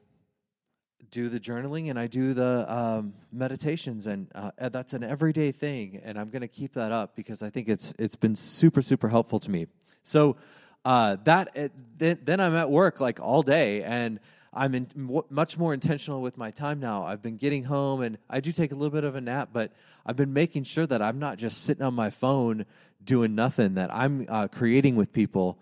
do 1.10 1.28
the 1.28 1.40
journaling 1.40 1.90
and 1.90 1.98
I 1.98 2.06
do 2.06 2.34
the 2.34 2.72
um, 2.72 3.14
meditations, 3.32 4.06
and 4.06 4.28
uh, 4.34 4.68
that's 4.68 4.92
an 4.92 5.02
everyday 5.02 5.52
thing. 5.52 6.00
And 6.04 6.18
I'm 6.18 6.30
going 6.30 6.42
to 6.42 6.48
keep 6.48 6.74
that 6.74 6.92
up 6.92 7.16
because 7.16 7.42
I 7.42 7.50
think 7.50 7.68
it's 7.68 7.94
it's 7.98 8.16
been 8.16 8.36
super 8.36 8.82
super 8.82 9.08
helpful 9.08 9.40
to 9.40 9.50
me. 9.50 9.66
So 10.02 10.36
uh, 10.84 11.16
that 11.24 11.70
then, 11.98 12.18
then 12.22 12.40
I'm 12.40 12.54
at 12.54 12.70
work 12.70 13.00
like 13.00 13.20
all 13.20 13.42
day, 13.42 13.82
and 13.82 14.20
I'm 14.52 14.74
in, 14.74 14.88
m- 14.96 15.22
much 15.30 15.58
more 15.58 15.72
intentional 15.72 16.22
with 16.22 16.36
my 16.36 16.50
time 16.50 16.80
now. 16.80 17.04
I've 17.04 17.22
been 17.22 17.36
getting 17.36 17.64
home 17.64 18.02
and 18.02 18.18
I 18.28 18.40
do 18.40 18.52
take 18.52 18.72
a 18.72 18.74
little 18.74 18.90
bit 18.90 19.04
of 19.04 19.14
a 19.14 19.20
nap, 19.20 19.50
but 19.52 19.72
I've 20.04 20.16
been 20.16 20.32
making 20.32 20.64
sure 20.64 20.86
that 20.86 21.00
I'm 21.00 21.18
not 21.18 21.38
just 21.38 21.64
sitting 21.64 21.84
on 21.84 21.94
my 21.94 22.10
phone 22.10 22.66
doing 23.04 23.34
nothing, 23.34 23.74
that 23.74 23.94
I'm 23.94 24.26
uh, 24.28 24.48
creating 24.48 24.96
with 24.96 25.12
people 25.12 25.58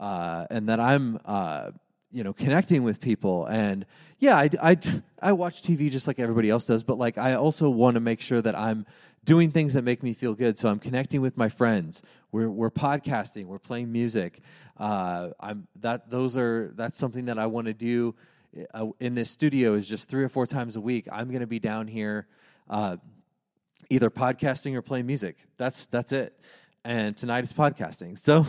uh, 0.00 0.46
and 0.50 0.68
that 0.68 0.80
I'm, 0.80 1.18
uh, 1.24 1.70
you 2.10 2.24
know, 2.24 2.32
connecting 2.32 2.82
with 2.82 3.00
people. 3.00 3.46
And 3.46 3.86
yeah, 4.18 4.36
I, 4.36 4.50
I, 4.62 4.78
I 5.20 5.32
watch 5.32 5.62
TV 5.62 5.90
just 5.90 6.06
like 6.06 6.18
everybody 6.18 6.50
else 6.50 6.66
does, 6.66 6.82
but 6.82 6.98
like 6.98 7.18
I 7.18 7.34
also 7.34 7.70
want 7.70 7.94
to 7.94 8.00
make 8.00 8.20
sure 8.20 8.42
that 8.42 8.58
I'm 8.58 8.86
doing 9.24 9.50
things 9.50 9.74
that 9.74 9.82
make 9.82 10.02
me 10.02 10.12
feel 10.12 10.34
good. 10.34 10.58
So 10.58 10.68
I'm 10.68 10.78
connecting 10.78 11.20
with 11.20 11.36
my 11.36 11.48
friends. 11.48 12.02
We're, 12.32 12.50
we're 12.50 12.70
podcasting. 12.70 13.46
We're 13.46 13.58
playing 13.58 13.92
music. 13.92 14.40
Uh, 14.76 15.30
I'm 15.38 15.68
that 15.80 16.10
those 16.10 16.36
are 16.36 16.72
that's 16.74 16.98
something 16.98 17.26
that 17.26 17.38
I 17.38 17.46
want 17.46 17.66
to 17.66 17.74
do 17.74 18.14
uh, 18.74 18.86
in 19.00 19.14
this 19.14 19.30
studio 19.30 19.74
is 19.74 19.86
just 19.86 20.08
three 20.08 20.24
or 20.24 20.28
four 20.28 20.46
times 20.46 20.76
a 20.76 20.80
week. 20.80 21.06
I'm 21.10 21.28
going 21.28 21.40
to 21.40 21.46
be 21.46 21.58
down 21.58 21.86
here, 21.86 22.26
uh, 22.68 22.96
either 23.90 24.10
podcasting 24.10 24.74
or 24.74 24.82
playing 24.82 25.06
music. 25.06 25.36
That's 25.56 25.86
that's 25.86 26.12
it. 26.12 26.38
And 26.84 27.16
tonight 27.16 27.44
is 27.44 27.52
podcasting. 27.52 28.18
So 28.18 28.44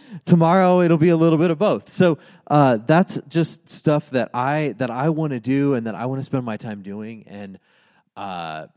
tomorrow 0.24 0.80
it'll 0.80 0.96
be 0.96 1.10
a 1.10 1.16
little 1.16 1.38
bit 1.38 1.50
of 1.50 1.58
both. 1.58 1.90
So 1.90 2.16
uh, 2.46 2.78
that's 2.78 3.20
just 3.28 3.68
stuff 3.68 4.08
that 4.10 4.30
I 4.32 4.74
that 4.78 4.90
I 4.90 5.10
want 5.10 5.32
to 5.32 5.40
do 5.40 5.74
and 5.74 5.86
that 5.86 5.94
I 5.94 6.06
want 6.06 6.18
to 6.18 6.24
spend 6.24 6.46
my 6.46 6.56
time 6.56 6.80
doing. 6.80 7.24
And 7.26 7.58
uh, 8.16 8.68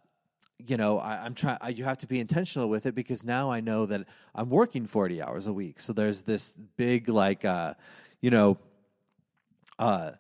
you 0.58 0.76
know, 0.76 1.00
I, 1.00 1.26
am 1.26 1.36
trying. 1.36 1.58
You 1.74 1.86
have 1.86 2.00
to 2.00 2.08
be 2.08 2.20
intentional 2.20 2.68
with 2.68 2.86
it 2.86 2.94
because 2.94 3.24
now 3.24 3.50
I 3.50 3.62
know 3.62 3.86
that 3.86 4.06
I'm 4.36 4.50
working 4.50 4.86
40 4.86 5.22
hours 5.22 5.48
a 5.48 5.54
week. 5.54 5.80
So 5.80 5.94
there's 5.94 6.24
this 6.24 6.54
big 6.76 7.08
like, 7.08 7.46
uh, 7.46 7.76
you 8.20 8.30
know, 8.30 8.58
uh, 9.80 10.12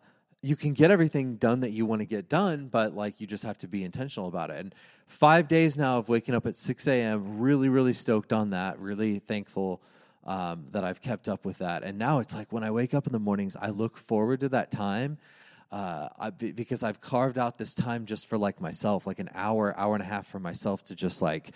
you 0.42 0.56
can 0.56 0.74
get 0.74 0.90
everything 0.90 1.36
done 1.36 1.60
that 1.60 1.72
you 1.72 1.86
want 1.86 2.02
to 2.02 2.06
get 2.06 2.28
done, 2.28 2.68
but 2.68 2.96
like 2.96 3.22
you 3.22 3.28
just 3.28 3.44
have 3.44 3.58
to 3.60 3.68
be 3.68 3.84
intentional 3.84 4.28
about 4.28 4.50
it. 4.50 4.58
And 4.58 4.76
five 5.08 5.48
days 5.48 5.78
now 5.78 6.00
of 6.00 6.10
waking 6.10 6.34
up 6.34 6.48
at 6.48 6.56
6 6.56 6.88
a.m. 6.88 7.40
Really, 7.40 7.70
really 7.70 7.94
stoked 7.94 8.34
on 8.34 8.50
that. 8.50 8.80
Really 8.80 9.20
thankful 9.20 9.82
um, 10.26 10.66
that 10.72 10.84
I've 10.84 11.02
kept 11.02 11.30
up 11.30 11.46
with 11.46 11.60
that. 11.60 11.84
And 11.84 11.98
now 11.98 12.20
it's 12.20 12.34
like 12.34 12.52
when 12.52 12.64
I 12.64 12.72
wake 12.72 12.94
up 12.94 13.06
in 13.06 13.14
the 13.14 13.20
mornings, 13.20 13.56
I 13.56 13.70
look 13.70 13.98
forward 13.98 14.40
to 14.42 14.50
that 14.50 14.72
time. 14.72 15.18
Uh, 15.72 16.10
I, 16.20 16.30
because 16.32 16.84
I've 16.84 17.00
carved 17.00 17.38
out 17.38 17.58
this 17.58 17.74
time 17.74 18.06
just 18.06 18.28
for 18.28 18.38
like 18.38 18.60
myself, 18.60 19.08
like 19.08 19.20
an 19.20 19.30
hour, 19.34 19.74
hour 19.78 19.94
and 19.94 20.04
a 20.04 20.06
half 20.06 20.28
for 20.28 20.40
myself 20.40 20.84
to 20.86 20.96
just 20.96 21.22
like 21.22 21.52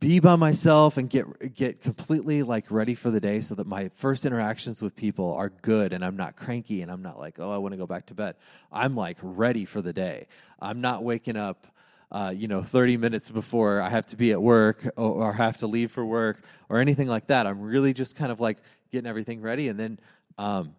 be 0.00 0.20
by 0.20 0.36
myself 0.36 0.96
and 0.96 1.08
get 1.08 1.54
get 1.54 1.80
completely 1.80 2.42
like 2.42 2.70
ready 2.70 2.94
for 2.94 3.10
the 3.10 3.20
day 3.20 3.40
so 3.40 3.54
that 3.54 3.66
my 3.66 3.88
first 3.94 4.26
interactions 4.26 4.82
with 4.82 4.94
people 4.96 5.34
are 5.34 5.50
good 5.62 5.92
and 5.92 6.04
I'm 6.04 6.16
not 6.16 6.36
cranky 6.36 6.82
and 6.82 6.90
I'm 6.90 7.02
not 7.02 7.18
like, 7.18 7.36
oh, 7.38 7.50
I 7.50 7.58
want 7.58 7.72
to 7.72 7.78
go 7.78 7.86
back 7.86 8.06
to 8.06 8.14
bed. 8.14 8.36
I'm 8.70 8.96
like 8.96 9.18
ready 9.22 9.64
for 9.64 9.82
the 9.82 9.92
day. 9.92 10.26
I'm 10.60 10.80
not 10.80 11.02
waking 11.04 11.36
up 11.36 11.66
uh, 12.12 12.30
you 12.36 12.46
know, 12.46 12.62
30 12.62 12.98
minutes 12.98 13.30
before 13.30 13.80
I 13.80 13.88
have 13.88 14.04
to 14.06 14.16
be 14.16 14.32
at 14.32 14.42
work 14.42 14.84
or, 14.96 15.24
or, 15.24 15.32
have 15.32 15.56
to 15.58 15.66
leave 15.66 15.90
for 15.90 16.04
work 16.04 16.42
or 16.68 16.78
anything 16.78 17.08
like 17.08 17.28
that. 17.28 17.46
I'm 17.46 17.62
really 17.62 17.94
just 17.94 18.16
kind 18.16 18.30
of 18.30 18.38
like 18.38 18.58
getting 18.90 19.08
everything 19.08 19.40
ready, 19.40 19.68
and 19.68 19.80
then 19.80 19.98
um, 20.36 20.74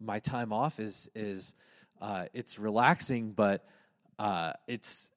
my 0.00 0.20
time 0.20 0.52
off 0.52 0.78
is 0.78 1.10
is 1.16 1.56
uh, 2.00 2.26
it's 2.32 2.60
relaxing, 2.60 3.32
but 3.32 3.66
uh, 4.20 4.52
it's 4.68 5.10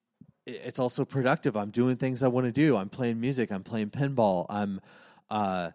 it's 0.45 0.79
also 0.79 1.05
productive. 1.05 1.57
I'm 1.57 1.71
doing 1.71 1.95
things 1.95 2.23
I 2.23 2.27
want 2.27 2.45
to 2.45 2.51
do. 2.51 2.77
I'm 2.77 2.89
playing 2.89 3.19
music. 3.19 3.51
I'm 3.51 3.63
playing 3.63 3.89
pinball. 3.89 4.45
I'm 4.49 4.79
uh, 5.29 5.71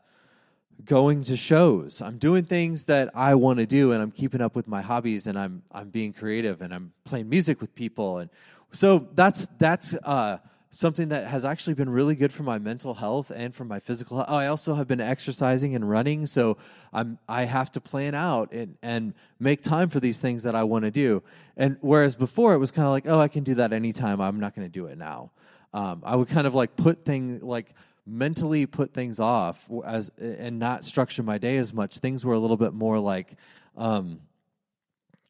going 0.84 1.24
to 1.24 1.36
shows. 1.36 2.00
I'm 2.00 2.18
doing 2.18 2.44
things 2.44 2.84
that 2.84 3.10
I 3.14 3.34
want 3.34 3.58
to 3.58 3.66
do, 3.66 3.92
and 3.92 4.00
I'm 4.00 4.10
keeping 4.10 4.40
up 4.40 4.54
with 4.54 4.68
my 4.68 4.80
hobbies. 4.80 5.26
And 5.26 5.38
I'm 5.38 5.62
I'm 5.72 5.88
being 5.88 6.12
creative, 6.12 6.62
and 6.62 6.72
I'm 6.72 6.92
playing 7.04 7.28
music 7.28 7.60
with 7.60 7.74
people. 7.74 8.18
And 8.18 8.30
so 8.72 9.08
that's 9.14 9.48
that's 9.58 9.94
uh, 10.04 10.38
something 10.70 11.08
that 11.08 11.26
has 11.26 11.44
actually 11.44 11.74
been 11.74 11.90
really 11.90 12.14
good 12.14 12.32
for 12.32 12.44
my 12.44 12.58
mental 12.58 12.94
health 12.94 13.32
and 13.34 13.54
for 13.54 13.64
my 13.64 13.80
physical 13.80 14.18
health. 14.18 14.30
I 14.30 14.46
also 14.46 14.74
have 14.74 14.86
been 14.86 15.00
exercising 15.00 15.74
and 15.74 15.88
running, 15.88 16.26
so 16.26 16.56
I'm 16.92 17.18
I 17.28 17.44
have 17.44 17.72
to 17.72 17.80
plan 17.80 18.14
out 18.14 18.52
and 18.52 18.76
and 18.82 19.14
make 19.38 19.62
time 19.62 19.88
for 19.88 19.98
these 19.98 20.20
things 20.20 20.44
that 20.44 20.54
I 20.54 20.62
want 20.62 20.84
to 20.84 20.90
do. 20.90 21.22
And 21.56 21.76
whereas 21.80 22.14
before 22.14 22.54
it 22.54 22.58
was 22.58 22.70
kind 22.70 22.86
of 22.86 22.92
like, 22.92 23.06
oh, 23.06 23.18
I 23.18 23.28
can 23.28 23.42
do 23.42 23.54
that 23.56 23.72
anytime. 23.72 24.20
I'm 24.20 24.38
not 24.38 24.54
going 24.54 24.66
to 24.66 24.72
do 24.72 24.86
it 24.86 24.96
now. 24.96 25.32
Um, 25.74 26.02
I 26.04 26.16
would 26.16 26.28
kind 26.28 26.46
of 26.46 26.54
like 26.54 26.76
put 26.76 27.04
things 27.04 27.42
like 27.42 27.74
mentally 28.06 28.66
put 28.66 28.92
things 28.92 29.20
off 29.20 29.68
as 29.84 30.10
and 30.18 30.58
not 30.58 30.84
structure 30.84 31.22
my 31.22 31.38
day 31.38 31.56
as 31.56 31.72
much. 31.72 31.98
Things 31.98 32.24
were 32.24 32.34
a 32.34 32.38
little 32.38 32.56
bit 32.56 32.74
more 32.74 32.98
like 32.98 33.36
um, 33.76 34.20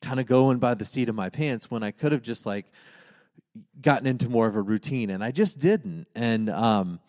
kind 0.03 0.21
of 0.21 0.27
going 0.27 0.59
by 0.59 0.75
the 0.75 0.85
seat 0.85 1.09
of 1.09 1.15
my 1.15 1.31
pants 1.31 1.71
when 1.71 1.83
I 1.83 1.91
could 1.91 2.13
have 2.13 2.23
just 2.23 2.45
like 2.47 2.67
gotten 3.81 4.07
into 4.07 4.29
more 4.29 4.47
of 4.47 4.57
a 4.57 4.63
routine, 4.63 5.11
and 5.11 5.23
I 5.23 5.31
just 5.31 5.59
didn't. 5.59 6.07
And 6.15 6.51
um, 6.51 7.01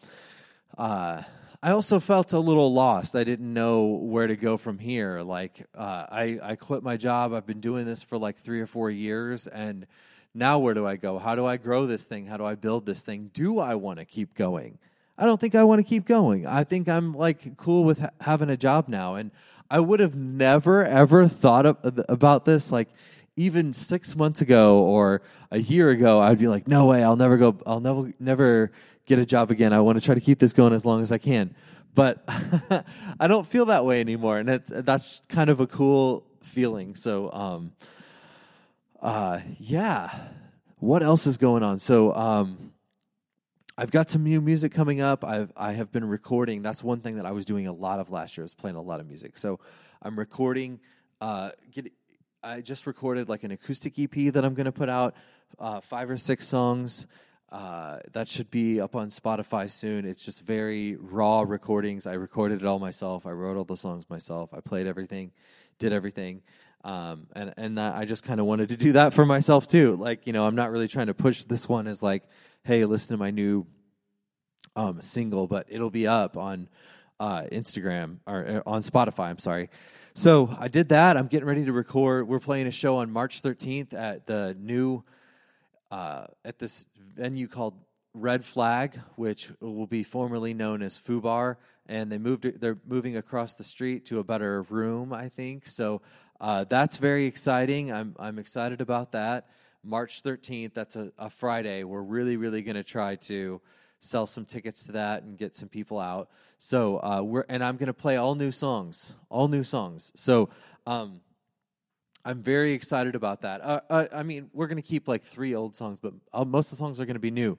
uh, 0.77 1.23
I 1.63 1.71
also 1.71 1.99
felt 1.99 2.33
a 2.33 2.39
little 2.39 2.73
lost. 2.73 3.15
I 3.15 3.23
didn't 3.23 3.53
know 3.53 3.85
where 3.85 4.25
to 4.25 4.35
go 4.35 4.57
from 4.57 4.79
here. 4.79 5.21
Like 5.21 5.65
uh, 5.75 6.05
I, 6.09 6.39
I 6.41 6.55
quit 6.55 6.81
my 6.81 6.97
job. 6.97 7.33
I've 7.33 7.45
been 7.45 7.61
doing 7.61 7.85
this 7.85 8.01
for 8.01 8.17
like 8.17 8.37
three 8.37 8.61
or 8.61 8.67
four 8.67 8.89
years, 8.89 9.47
and 9.47 9.85
now 10.33 10.59
where 10.59 10.73
do 10.73 10.87
I 10.87 10.95
go? 10.95 11.19
How 11.19 11.35
do 11.35 11.45
I 11.45 11.57
grow 11.57 11.85
this 11.85 12.05
thing? 12.05 12.25
How 12.25 12.37
do 12.37 12.45
I 12.45 12.55
build 12.55 12.85
this 12.85 13.01
thing? 13.01 13.29
Do 13.33 13.59
I 13.59 13.75
want 13.75 13.99
to 13.99 14.05
keep 14.05 14.33
going? 14.33 14.79
I 15.17 15.25
don't 15.25 15.39
think 15.39 15.53
I 15.53 15.63
want 15.63 15.79
to 15.79 15.83
keep 15.83 16.05
going. 16.05 16.47
I 16.47 16.63
think 16.63 16.89
I'm 16.89 17.13
like 17.13 17.57
cool 17.57 17.83
with 17.83 17.99
ha- 17.99 18.09
having 18.19 18.49
a 18.49 18.57
job 18.57 18.87
now, 18.87 19.15
and 19.15 19.29
I 19.69 19.79
would 19.79 19.99
have 19.99 20.15
never 20.15 20.83
ever 20.83 21.27
thought 21.27 21.67
of, 21.67 21.77
about 22.09 22.45
this 22.45 22.71
like 22.71 22.89
even 23.41 23.73
six 23.73 24.15
months 24.15 24.41
ago 24.41 24.79
or 24.83 25.23
a 25.49 25.57
year 25.57 25.89
ago, 25.89 26.19
I'd 26.19 26.37
be 26.37 26.47
like, 26.47 26.67
no 26.67 26.85
way, 26.85 27.03
I'll 27.03 27.15
never 27.15 27.37
go, 27.37 27.57
I'll 27.65 27.79
never, 27.79 28.13
never 28.19 28.71
get 29.07 29.17
a 29.17 29.25
job 29.25 29.49
again. 29.49 29.73
I 29.73 29.81
want 29.81 29.97
to 29.97 30.05
try 30.05 30.13
to 30.13 30.21
keep 30.21 30.37
this 30.37 30.53
going 30.53 30.73
as 30.73 30.85
long 30.85 31.01
as 31.01 31.11
I 31.11 31.17
can. 31.17 31.55
But 31.95 32.23
I 33.19 33.27
don't 33.27 33.47
feel 33.47 33.65
that 33.65 33.83
way 33.83 33.99
anymore. 33.99 34.37
And 34.37 34.49
it, 34.49 34.85
that's 34.85 35.23
kind 35.27 35.49
of 35.49 35.59
a 35.59 35.65
cool 35.65 36.23
feeling. 36.43 36.95
So, 36.95 37.31
um, 37.33 37.71
uh, 39.01 39.39
yeah. 39.57 40.13
What 40.77 41.01
else 41.01 41.25
is 41.25 41.37
going 41.37 41.63
on? 41.63 41.79
So, 41.79 42.13
um, 42.13 42.71
I've 43.75 43.91
got 43.91 44.11
some 44.11 44.23
new 44.23 44.39
music 44.41 44.71
coming 44.71 45.01
up. 45.01 45.23
I've 45.23 45.51
I 45.55 45.71
have 45.71 45.91
been 45.91 46.05
recording. 46.05 46.61
That's 46.61 46.83
one 46.83 46.99
thing 47.01 47.15
that 47.15 47.25
I 47.25 47.31
was 47.31 47.45
doing 47.45 47.65
a 47.65 47.73
lot 47.73 47.99
of 47.99 48.11
last 48.11 48.37
year. 48.37 48.43
I 48.43 48.45
was 48.45 48.53
playing 48.53 48.75
a 48.75 48.81
lot 48.81 48.99
of 48.99 49.07
music. 49.07 49.37
So 49.37 49.59
I'm 50.01 50.19
recording, 50.19 50.79
uh, 51.19 51.51
get, 51.71 51.91
I 52.43 52.61
just 52.61 52.87
recorded 52.87 53.29
like 53.29 53.43
an 53.43 53.51
acoustic 53.51 53.99
EP 53.99 54.33
that 54.33 54.43
I'm 54.43 54.55
going 54.55 54.65
to 54.65 54.71
put 54.71 54.89
out, 54.89 55.15
uh, 55.59 55.79
five 55.79 56.09
or 56.09 56.17
six 56.17 56.47
songs. 56.47 57.05
Uh, 57.51 57.99
that 58.13 58.27
should 58.27 58.49
be 58.49 58.81
up 58.81 58.95
on 58.95 59.09
Spotify 59.09 59.69
soon. 59.69 60.05
It's 60.05 60.23
just 60.23 60.41
very 60.41 60.95
raw 60.95 61.41
recordings. 61.41 62.07
I 62.07 62.13
recorded 62.13 62.61
it 62.61 62.65
all 62.65 62.79
myself. 62.79 63.27
I 63.27 63.31
wrote 63.31 63.57
all 63.57 63.63
the 63.63 63.77
songs 63.77 64.09
myself. 64.09 64.53
I 64.53 64.61
played 64.61 64.87
everything, 64.87 65.31
did 65.77 65.93
everything, 65.93 66.41
um, 66.83 67.27
and 67.33 67.53
and 67.57 67.77
that, 67.77 67.95
I 67.95 68.05
just 68.05 68.23
kind 68.23 68.39
of 68.39 68.47
wanted 68.47 68.69
to 68.69 68.77
do 68.77 68.93
that 68.93 69.13
for 69.13 69.25
myself 69.25 69.67
too. 69.67 69.95
Like 69.95 70.25
you 70.25 70.33
know, 70.33 70.47
I'm 70.47 70.55
not 70.55 70.71
really 70.71 70.87
trying 70.87 71.07
to 71.07 71.13
push 71.13 71.43
this 71.43 71.69
one 71.69 71.87
as 71.87 72.01
like, 72.01 72.23
hey, 72.63 72.85
listen 72.85 73.09
to 73.09 73.17
my 73.17 73.29
new 73.29 73.67
um, 74.75 75.01
single, 75.01 75.45
but 75.45 75.67
it'll 75.69 75.91
be 75.91 76.07
up 76.07 76.37
on 76.37 76.69
uh, 77.19 77.43
Instagram 77.51 78.17
or 78.25 78.63
uh, 78.65 78.69
on 78.69 78.81
Spotify. 78.81 79.25
I'm 79.25 79.39
sorry. 79.39 79.69
So 80.21 80.55
I 80.59 80.67
did 80.67 80.89
that. 80.89 81.17
I'm 81.17 81.25
getting 81.25 81.47
ready 81.47 81.65
to 81.65 81.73
record. 81.73 82.27
We're 82.27 82.39
playing 82.39 82.67
a 82.67 82.71
show 82.71 82.97
on 82.97 83.09
March 83.09 83.41
13th 83.41 83.95
at 83.95 84.27
the 84.27 84.55
new 84.59 85.03
uh, 85.89 86.27
at 86.45 86.59
this 86.59 86.85
venue 87.15 87.47
called 87.47 87.73
Red 88.13 88.45
Flag, 88.45 88.99
which 89.15 89.51
will 89.59 89.87
be 89.87 90.03
formerly 90.03 90.53
known 90.53 90.83
as 90.83 90.95
Fubar, 90.95 91.55
and 91.87 92.11
they 92.11 92.19
moved. 92.19 92.61
They're 92.61 92.77
moving 92.87 93.17
across 93.17 93.55
the 93.55 93.63
street 93.63 94.05
to 94.05 94.19
a 94.19 94.23
better 94.23 94.61
room, 94.69 95.11
I 95.11 95.27
think. 95.27 95.65
So 95.65 96.03
uh, 96.39 96.65
that's 96.65 96.97
very 96.97 97.25
exciting. 97.25 97.91
I'm 97.91 98.15
I'm 98.19 98.37
excited 98.37 98.79
about 98.79 99.13
that. 99.13 99.47
March 99.83 100.21
13th. 100.21 100.75
That's 100.75 100.97
a, 100.97 101.11
a 101.17 101.31
Friday. 101.31 101.83
We're 101.83 102.03
really 102.03 102.37
really 102.37 102.61
going 102.61 102.75
to 102.75 102.83
try 102.83 103.15
to 103.15 103.59
sell 104.01 104.25
some 104.25 104.43
tickets 104.45 104.83
to 104.85 104.91
that 104.93 105.23
and 105.23 105.37
get 105.37 105.55
some 105.55 105.69
people 105.69 105.99
out. 105.99 106.29
So 106.57 106.97
uh, 106.97 107.21
we're 107.23 107.45
and 107.47 107.63
I'm 107.63 107.77
going 107.77 107.87
to 107.87 107.93
play 107.93 108.17
all 108.17 108.35
new 108.35 108.51
songs, 108.51 109.13
all 109.29 109.47
new 109.47 109.63
songs. 109.63 110.11
So 110.15 110.49
um, 110.85 111.21
I'm 112.25 112.41
very 112.43 112.73
excited 112.73 113.15
about 113.15 113.41
that. 113.41 113.61
Uh, 113.63 113.81
uh, 113.89 114.07
I 114.11 114.23
mean, 114.23 114.49
we're 114.53 114.67
going 114.67 114.81
to 114.81 114.87
keep 114.87 115.07
like 115.07 115.23
three 115.23 115.55
old 115.55 115.75
songs, 115.75 115.97
but 115.97 116.13
uh, 116.33 116.43
most 116.43 116.71
of 116.71 116.77
the 116.77 116.81
songs 116.81 116.99
are 116.99 117.05
going 117.05 117.15
to 117.15 117.19
be 117.19 117.31
new. 117.31 117.57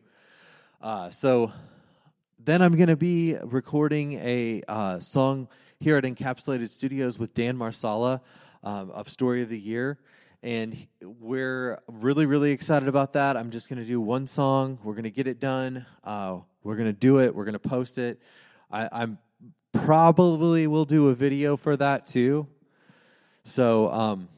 Uh, 0.80 1.10
so 1.10 1.52
then 2.38 2.60
I'm 2.60 2.72
going 2.72 2.88
to 2.88 2.96
be 2.96 3.36
recording 3.44 4.14
a 4.14 4.62
uh, 4.66 4.98
song 4.98 5.48
here 5.78 5.96
at 5.96 6.04
Encapsulated 6.04 6.70
Studios 6.70 7.18
with 7.18 7.34
Dan 7.34 7.56
Marsala 7.56 8.20
um, 8.64 8.90
of 8.90 9.08
Story 9.08 9.42
of 9.42 9.48
the 9.48 9.58
Year 9.58 9.98
and 10.42 10.86
we're 11.00 11.78
really 11.88 12.26
really 12.26 12.50
excited 12.50 12.88
about 12.88 13.12
that 13.12 13.36
i'm 13.36 13.50
just 13.50 13.68
going 13.68 13.78
to 13.78 13.84
do 13.84 14.00
one 14.00 14.26
song 14.26 14.78
we're 14.82 14.94
going 14.94 15.04
to 15.04 15.10
get 15.10 15.26
it 15.26 15.40
done 15.40 15.86
uh, 16.04 16.38
we're 16.64 16.76
going 16.76 16.88
to 16.88 16.92
do 16.92 17.20
it 17.20 17.34
we're 17.34 17.44
going 17.44 17.52
to 17.52 17.58
post 17.58 17.98
it 17.98 18.20
I, 18.70 18.88
i'm 18.92 19.18
probably 19.72 20.66
will 20.66 20.84
do 20.84 21.08
a 21.08 21.14
video 21.14 21.56
for 21.56 21.76
that 21.76 22.06
too 22.06 22.46
so 23.44 23.90
um, 23.90 24.28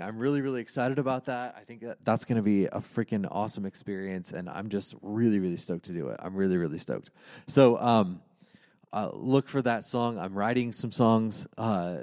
I'm 0.00 0.18
really, 0.18 0.40
really 0.40 0.60
excited 0.60 0.98
about 0.98 1.26
that. 1.26 1.54
I 1.58 1.64
think 1.64 1.82
that 1.82 1.98
that's 2.04 2.24
going 2.24 2.36
to 2.36 2.42
be 2.42 2.66
a 2.66 2.78
freaking 2.78 3.26
awesome 3.30 3.66
experience, 3.66 4.32
and 4.32 4.48
I'm 4.48 4.68
just 4.68 4.94
really, 5.02 5.38
really 5.38 5.56
stoked 5.56 5.84
to 5.86 5.92
do 5.92 6.08
it. 6.08 6.20
I'm 6.22 6.34
really, 6.34 6.56
really 6.56 6.78
stoked. 6.78 7.10
So, 7.46 7.78
um, 7.78 8.22
uh, 8.92 9.10
look 9.12 9.48
for 9.48 9.62
that 9.62 9.84
song. 9.84 10.18
I'm 10.18 10.34
writing 10.34 10.72
some 10.72 10.92
songs. 10.92 11.46
Uh, 11.56 11.98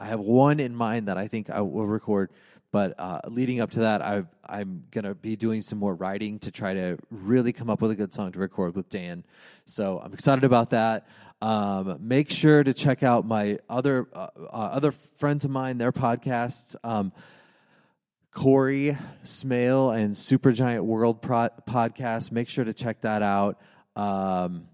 I 0.00 0.06
have 0.06 0.20
one 0.20 0.60
in 0.60 0.74
mind 0.74 1.08
that 1.08 1.18
I 1.18 1.26
think 1.28 1.50
I 1.50 1.60
will 1.60 1.86
record, 1.86 2.30
but 2.70 2.94
uh, 2.98 3.20
leading 3.28 3.60
up 3.60 3.70
to 3.72 3.80
that, 3.80 4.02
I, 4.02 4.24
I'm 4.46 4.84
going 4.90 5.04
to 5.04 5.14
be 5.14 5.36
doing 5.36 5.62
some 5.62 5.78
more 5.78 5.94
writing 5.94 6.38
to 6.40 6.50
try 6.50 6.74
to 6.74 6.98
really 7.10 7.52
come 7.52 7.70
up 7.70 7.80
with 7.80 7.90
a 7.90 7.96
good 7.96 8.12
song 8.12 8.32
to 8.32 8.38
record 8.38 8.76
with 8.76 8.88
Dan. 8.88 9.24
So 9.64 10.00
I'm 10.02 10.12
excited 10.12 10.44
about 10.44 10.70
that. 10.70 11.06
Um, 11.40 11.98
make 12.00 12.30
sure 12.30 12.62
to 12.64 12.74
check 12.74 13.02
out 13.02 13.24
my 13.24 13.58
other 13.68 14.08
uh, 14.12 14.28
uh, 14.36 14.50
other 14.50 14.90
friends 14.90 15.44
of 15.44 15.50
mine, 15.50 15.78
their 15.78 15.92
podcasts. 15.92 16.74
Um, 16.82 17.12
Corey 18.32 18.96
Smale 19.22 19.90
and 19.90 20.14
Supergiant 20.14 20.82
World 20.82 21.22
Pro- 21.22 21.48
podcast. 21.66 22.30
Make 22.30 22.48
sure 22.48 22.64
to 22.64 22.72
check 22.72 23.00
that 23.00 23.22
out. 23.22 23.60
Um, 23.96 24.68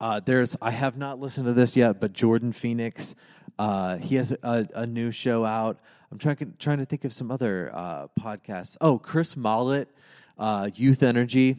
uh, 0.00 0.20
there's 0.20 0.56
I 0.62 0.70
have 0.70 0.96
not 0.96 1.20
listened 1.20 1.46
to 1.46 1.52
this 1.52 1.76
yet, 1.76 2.00
but 2.00 2.12
Jordan 2.12 2.52
Phoenix, 2.52 3.14
uh, 3.58 3.96
he 3.98 4.16
has 4.16 4.32
a, 4.42 4.68
a, 4.74 4.86
new 4.86 5.10
show 5.10 5.44
out. 5.44 5.80
I'm 6.10 6.18
trying 6.18 6.54
trying 6.58 6.78
to 6.78 6.86
think 6.86 7.04
of 7.04 7.12
some 7.12 7.30
other 7.30 7.70
uh, 7.74 8.06
podcasts. 8.18 8.76
Oh, 8.80 8.98
Chris 8.98 9.34
Mollett, 9.34 9.86
uh, 10.38 10.70
Youth 10.74 11.02
Energy, 11.02 11.56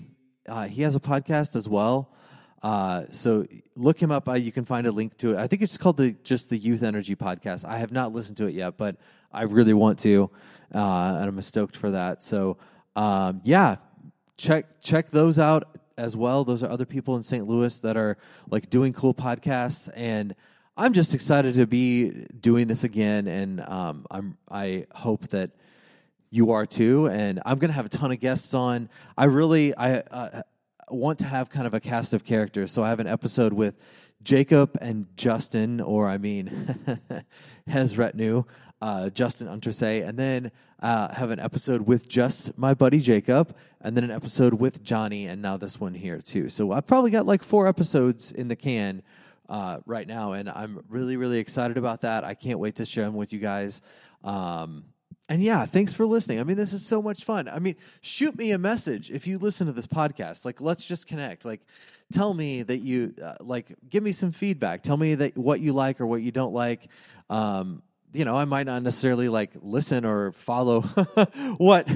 uh, 0.47 0.67
he 0.67 0.81
has 0.81 0.95
a 0.95 0.99
podcast 0.99 1.55
as 1.55 1.69
well. 1.69 2.13
Uh, 2.61 3.03
so 3.11 3.45
look 3.75 4.01
him 4.01 4.11
up. 4.11 4.27
you 4.37 4.51
can 4.51 4.65
find 4.65 4.85
a 4.85 4.91
link 4.91 5.17
to 5.17 5.31
it. 5.31 5.37
I 5.37 5.47
think 5.47 5.61
it's 5.61 5.77
called 5.77 5.97
the 5.97 6.15
just 6.23 6.49
the 6.49 6.57
Youth 6.57 6.83
Energy 6.83 7.15
podcast. 7.15 7.63
I 7.63 7.77
have 7.77 7.91
not 7.91 8.11
listened 8.11 8.37
to 8.37 8.47
it 8.47 8.53
yet, 8.53 8.77
but 8.77 8.97
I 9.31 9.43
really 9.43 9.73
want 9.73 9.99
to, 9.99 10.29
and 10.71 11.25
I'm 11.25 11.41
stoked 11.41 11.77
for 11.77 11.91
that. 11.91 12.23
So 12.23 12.57
um, 12.95 13.41
yeah, 13.43 13.77
check 14.37 14.81
check 14.81 15.09
those 15.09 15.39
out 15.39 15.77
as 15.97 16.17
well. 16.17 16.43
Those 16.43 16.63
are 16.63 16.69
other 16.69 16.85
people 16.85 17.15
in 17.15 17.23
St. 17.23 17.47
Louis 17.47 17.79
that 17.81 17.97
are 17.97 18.17
like 18.49 18.69
doing 18.69 18.93
cool 18.93 19.13
podcasts, 19.13 19.89
and 19.95 20.35
I'm 20.79 20.93
just 20.93 21.13
excited 21.13 21.55
to 21.55 21.67
be 21.67 22.25
doing 22.39 22.67
this 22.67 22.85
again. 22.85 23.27
And 23.27 23.59
um, 23.59 24.05
I'm 24.09 24.37
I 24.49 24.87
hope 24.95 25.27
that 25.27 25.51
you 26.29 26.51
are 26.53 26.65
too. 26.65 27.09
And 27.09 27.41
I'm 27.45 27.59
to 27.59 27.73
have 27.73 27.85
a 27.85 27.89
ton 27.89 28.13
of 28.13 28.19
guests 28.21 28.53
on. 28.53 28.89
I 29.17 29.25
really 29.25 29.75
I 29.75 29.97
uh, 29.99 30.41
want 30.89 31.19
to 31.19 31.25
have 31.25 31.49
kind 31.49 31.67
of 31.67 31.73
a 31.73 31.81
cast 31.81 32.13
of 32.13 32.23
characters. 32.23 32.71
So 32.71 32.81
I 32.81 32.87
have 32.87 33.01
an 33.01 33.07
episode 33.07 33.51
with 33.51 33.75
Jacob 34.23 34.77
and 34.79 35.05
Justin, 35.17 35.81
or 35.81 36.07
I 36.07 36.17
mean 36.17 36.77
Hezretnu, 37.69 38.45
uh, 38.81 39.09
Justin 39.09 39.47
Untersay, 39.47 40.07
and 40.07 40.17
then 40.17 40.49
uh, 40.81 41.13
have 41.13 41.31
an 41.31 41.41
episode 41.41 41.81
with 41.81 42.07
just 42.07 42.57
my 42.57 42.73
buddy 42.73 43.01
Jacob, 43.01 43.53
and 43.81 43.97
then 43.97 44.05
an 44.05 44.11
episode 44.11 44.53
with 44.53 44.81
Johnny, 44.81 45.27
and 45.27 45.41
now 45.41 45.57
this 45.57 45.77
one 45.77 45.93
here 45.93 46.21
too. 46.21 46.47
So 46.47 46.71
I've 46.71 46.87
probably 46.87 47.11
got 47.11 47.25
like 47.25 47.43
four 47.43 47.67
episodes 47.67 48.31
in 48.31 48.47
the 48.47 48.55
can 48.55 49.03
uh, 49.49 49.79
right 49.85 50.07
now, 50.07 50.33
and 50.33 50.49
I'm 50.49 50.83
really, 50.87 51.17
really 51.17 51.39
excited 51.39 51.77
about 51.77 52.01
that. 52.01 52.23
I 52.23 52.35
can't 52.35 52.59
wait 52.59 52.75
to 52.75 52.85
share 52.85 53.03
them 53.05 53.15
with 53.15 53.33
you 53.33 53.39
guys. 53.39 53.81
Um, 54.23 54.85
and 55.27 55.43
yeah, 55.43 55.65
thanks 55.65 55.93
for 55.93 56.05
listening. 56.05 56.39
I 56.39 56.43
mean, 56.43 56.57
this 56.57 56.71
is 56.71 56.85
so 56.85 57.01
much 57.01 57.23
fun. 57.23 57.47
I 57.47 57.59
mean, 57.59 57.75
shoot 58.01 58.37
me 58.37 58.51
a 58.51 58.57
message 58.57 59.11
if 59.11 59.27
you 59.27 59.37
listen 59.37 59.67
to 59.67 59.73
this 59.73 59.87
podcast. 59.87 60.45
Like, 60.45 60.61
let's 60.61 60.83
just 60.83 61.07
connect. 61.07 61.45
Like, 61.45 61.61
tell 62.11 62.33
me 62.33 62.63
that 62.63 62.79
you 62.79 63.13
uh, 63.21 63.35
like. 63.41 63.75
Give 63.89 64.03
me 64.03 64.11
some 64.11 64.31
feedback. 64.31 64.81
Tell 64.83 64.97
me 64.97 65.15
that 65.15 65.37
what 65.37 65.59
you 65.59 65.73
like 65.73 65.99
or 65.99 66.07
what 66.07 66.21
you 66.21 66.31
don't 66.31 66.53
like. 66.53 66.87
Um, 67.29 67.83
you 68.11 68.25
know, 68.25 68.35
I 68.35 68.45
might 68.45 68.65
not 68.65 68.81
necessarily 68.81 69.29
like 69.29 69.51
listen 69.61 70.03
or 70.03 70.31
follow 70.31 70.81
what 71.57 71.87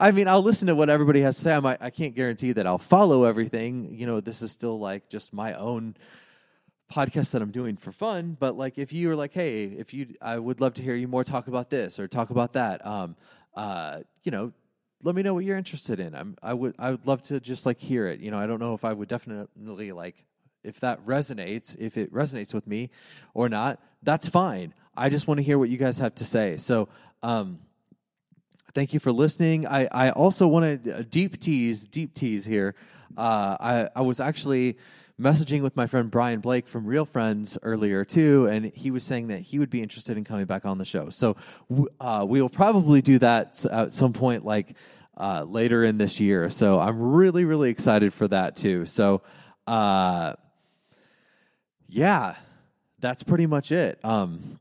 I 0.00 0.10
mean, 0.10 0.26
I'll 0.26 0.42
listen 0.42 0.66
to 0.68 0.74
what 0.74 0.90
everybody 0.90 1.20
has 1.20 1.36
to 1.36 1.42
say. 1.42 1.54
I 1.54 1.60
might 1.60 1.78
I 1.80 1.90
can't 1.90 2.14
guarantee 2.14 2.52
that 2.52 2.66
I'll 2.66 2.78
follow 2.78 3.24
everything. 3.24 3.94
You 3.94 4.06
know, 4.06 4.20
this 4.20 4.42
is 4.42 4.50
still 4.50 4.80
like 4.80 5.08
just 5.08 5.32
my 5.32 5.54
own 5.54 5.94
podcast 6.92 7.30
that 7.32 7.42
I'm 7.42 7.50
doing 7.50 7.76
for 7.76 7.92
fun, 7.92 8.36
but 8.38 8.56
like 8.56 8.78
if 8.78 8.92
you 8.92 9.10
are 9.10 9.16
like, 9.16 9.32
hey, 9.32 9.64
if 9.64 9.94
you 9.94 10.14
I 10.20 10.38
would 10.38 10.60
love 10.60 10.74
to 10.74 10.82
hear 10.82 10.94
you 10.94 11.08
more 11.08 11.24
talk 11.24 11.48
about 11.48 11.70
this 11.70 11.98
or 11.98 12.06
talk 12.08 12.30
about 12.30 12.52
that, 12.52 12.86
um 12.86 13.16
uh, 13.54 14.00
you 14.22 14.32
know, 14.32 14.52
let 15.02 15.14
me 15.14 15.22
know 15.22 15.34
what 15.34 15.44
you're 15.44 15.58
interested 15.58 16.00
in. 16.00 16.14
I'm 16.14 16.36
I 16.42 16.54
would 16.54 16.74
I 16.78 16.90
would 16.90 17.06
love 17.06 17.22
to 17.24 17.40
just 17.40 17.66
like 17.66 17.78
hear 17.78 18.06
it. 18.06 18.20
You 18.20 18.30
know, 18.30 18.38
I 18.38 18.46
don't 18.46 18.60
know 18.60 18.74
if 18.74 18.84
I 18.84 18.92
would 18.92 19.08
definitely 19.08 19.92
like 19.92 20.24
if 20.64 20.80
that 20.80 21.04
resonates, 21.04 21.76
if 21.78 21.96
it 21.96 22.12
resonates 22.12 22.54
with 22.54 22.66
me 22.66 22.90
or 23.34 23.48
not, 23.48 23.80
that's 24.02 24.28
fine. 24.28 24.74
I 24.96 25.08
just 25.08 25.26
want 25.26 25.38
to 25.38 25.42
hear 25.42 25.58
what 25.58 25.70
you 25.70 25.78
guys 25.78 25.98
have 25.98 26.14
to 26.16 26.24
say. 26.24 26.56
So, 26.58 26.88
um, 27.22 27.58
thank 28.74 28.92
you 28.94 29.00
for 29.00 29.12
listening. 29.12 29.66
I, 29.66 29.88
I 29.90 30.10
also 30.10 30.46
want 30.46 30.84
to 30.84 30.98
uh, 30.98 31.02
deep 31.08 31.40
tease, 31.40 31.84
deep 31.84 32.14
tease 32.14 32.44
here. 32.44 32.74
Uh, 33.16 33.56
I, 33.58 33.88
I 33.96 34.00
was 34.02 34.20
actually 34.20 34.78
messaging 35.22 35.62
with 35.62 35.76
my 35.76 35.86
friend 35.86 36.10
Brian 36.10 36.40
Blake 36.40 36.66
from 36.66 36.84
Real 36.84 37.04
Friends 37.04 37.56
earlier 37.62 38.04
too, 38.04 38.46
and 38.46 38.66
he 38.66 38.90
was 38.90 39.04
saying 39.04 39.28
that 39.28 39.40
he 39.40 39.58
would 39.58 39.70
be 39.70 39.82
interested 39.82 40.16
in 40.16 40.24
coming 40.24 40.46
back 40.46 40.66
on 40.66 40.78
the 40.78 40.84
show. 40.84 41.10
So 41.10 41.36
uh, 42.00 42.26
we 42.28 42.42
will 42.42 42.50
probably 42.50 43.00
do 43.02 43.18
that 43.20 43.64
at 43.70 43.92
some 43.92 44.12
point, 44.12 44.44
like 44.44 44.74
uh, 45.16 45.44
later 45.48 45.84
in 45.84 45.98
this 45.98 46.20
year. 46.20 46.50
So 46.50 46.80
I'm 46.80 47.00
really, 47.00 47.44
really 47.44 47.70
excited 47.70 48.12
for 48.12 48.28
that 48.28 48.56
too. 48.56 48.86
So, 48.86 49.22
uh, 49.66 50.34
yeah, 51.88 52.34
that's 52.98 53.22
pretty 53.22 53.46
much 53.46 53.72
it. 53.72 53.98
Um, 54.04 54.58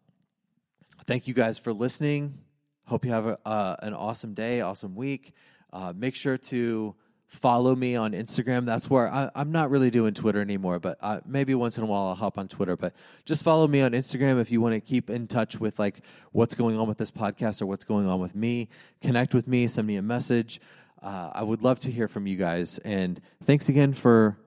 thank 1.06 1.28
you 1.28 1.34
guys 1.34 1.58
for 1.58 1.74
listening. 1.74 2.38
Hope 2.86 3.06
you 3.06 3.12
have 3.12 3.26
a, 3.26 3.40
uh, 3.46 3.76
an 3.82 3.94
awesome 3.94 4.34
day, 4.34 4.62
awesome 4.62 4.96
week. 4.96 5.34
Uh, 5.72 5.94
make 5.96 6.16
sure 6.16 6.38
to 6.38 6.94
follow 7.32 7.76
me 7.76 7.96
on 7.96 8.12
Instagram. 8.12 8.66
That's 8.66 8.90
where 8.90 9.08
I, 9.08 9.32
am 9.36 9.52
not 9.52 9.70
really 9.72 9.90
doing 9.90 10.14
Twitter 10.14 10.42
anymore, 10.42 10.80
but 10.80 11.00
maybe 11.26 11.56
once 11.56 11.78
in 11.78 11.84
a 11.84 11.88
while 11.88 12.08
I'll 12.08 12.16
hop 12.16 12.38
on 12.38 12.50
Twitter. 12.50 12.76
But 12.76 12.94
just 13.26 13.42
follow 13.42 13.68
me 13.68 13.82
on 13.82 13.92
Instagram 13.92 14.40
if 14.40 14.52
you 14.52 14.60
want 14.60 14.76
to 14.76 14.82
keep 14.82 15.10
in 15.10 15.28
touch 15.28 15.60
with 15.60 15.80
like 15.80 16.02
what's 16.34 16.56
going 16.56 16.78
on 16.78 16.88
with 16.88 16.98
this 16.98 17.10
podcast 17.10 17.62
or 17.62 17.68
what's 17.68 17.86
going 17.86 18.06
on 18.06 18.20
with 18.20 18.36
me. 18.36 18.68
Connect 19.02 19.34
with 19.34 19.48
me, 19.48 19.68
send 19.68 19.88
me 19.88 19.96
a 19.96 20.02
message. 20.02 20.60
Uh, 21.02 21.32
I 21.34 21.44
would 21.44 21.64
love 21.64 21.80
to 21.80 21.92
hear 21.92 22.08
from 22.08 22.28
you 22.28 22.36
guys. 22.36 22.80
And 22.80 23.22
thanks 23.44 23.70
again 23.70 23.94
for 23.94 24.38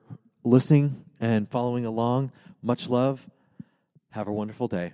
listening 0.45 1.05
and 1.21 1.49
following 1.51 1.87
along. 1.87 2.33
Much 2.63 2.89
love. 2.89 3.27
Have 4.11 4.29
a 4.29 4.33
wonderful 4.33 4.69
day. 4.69 4.93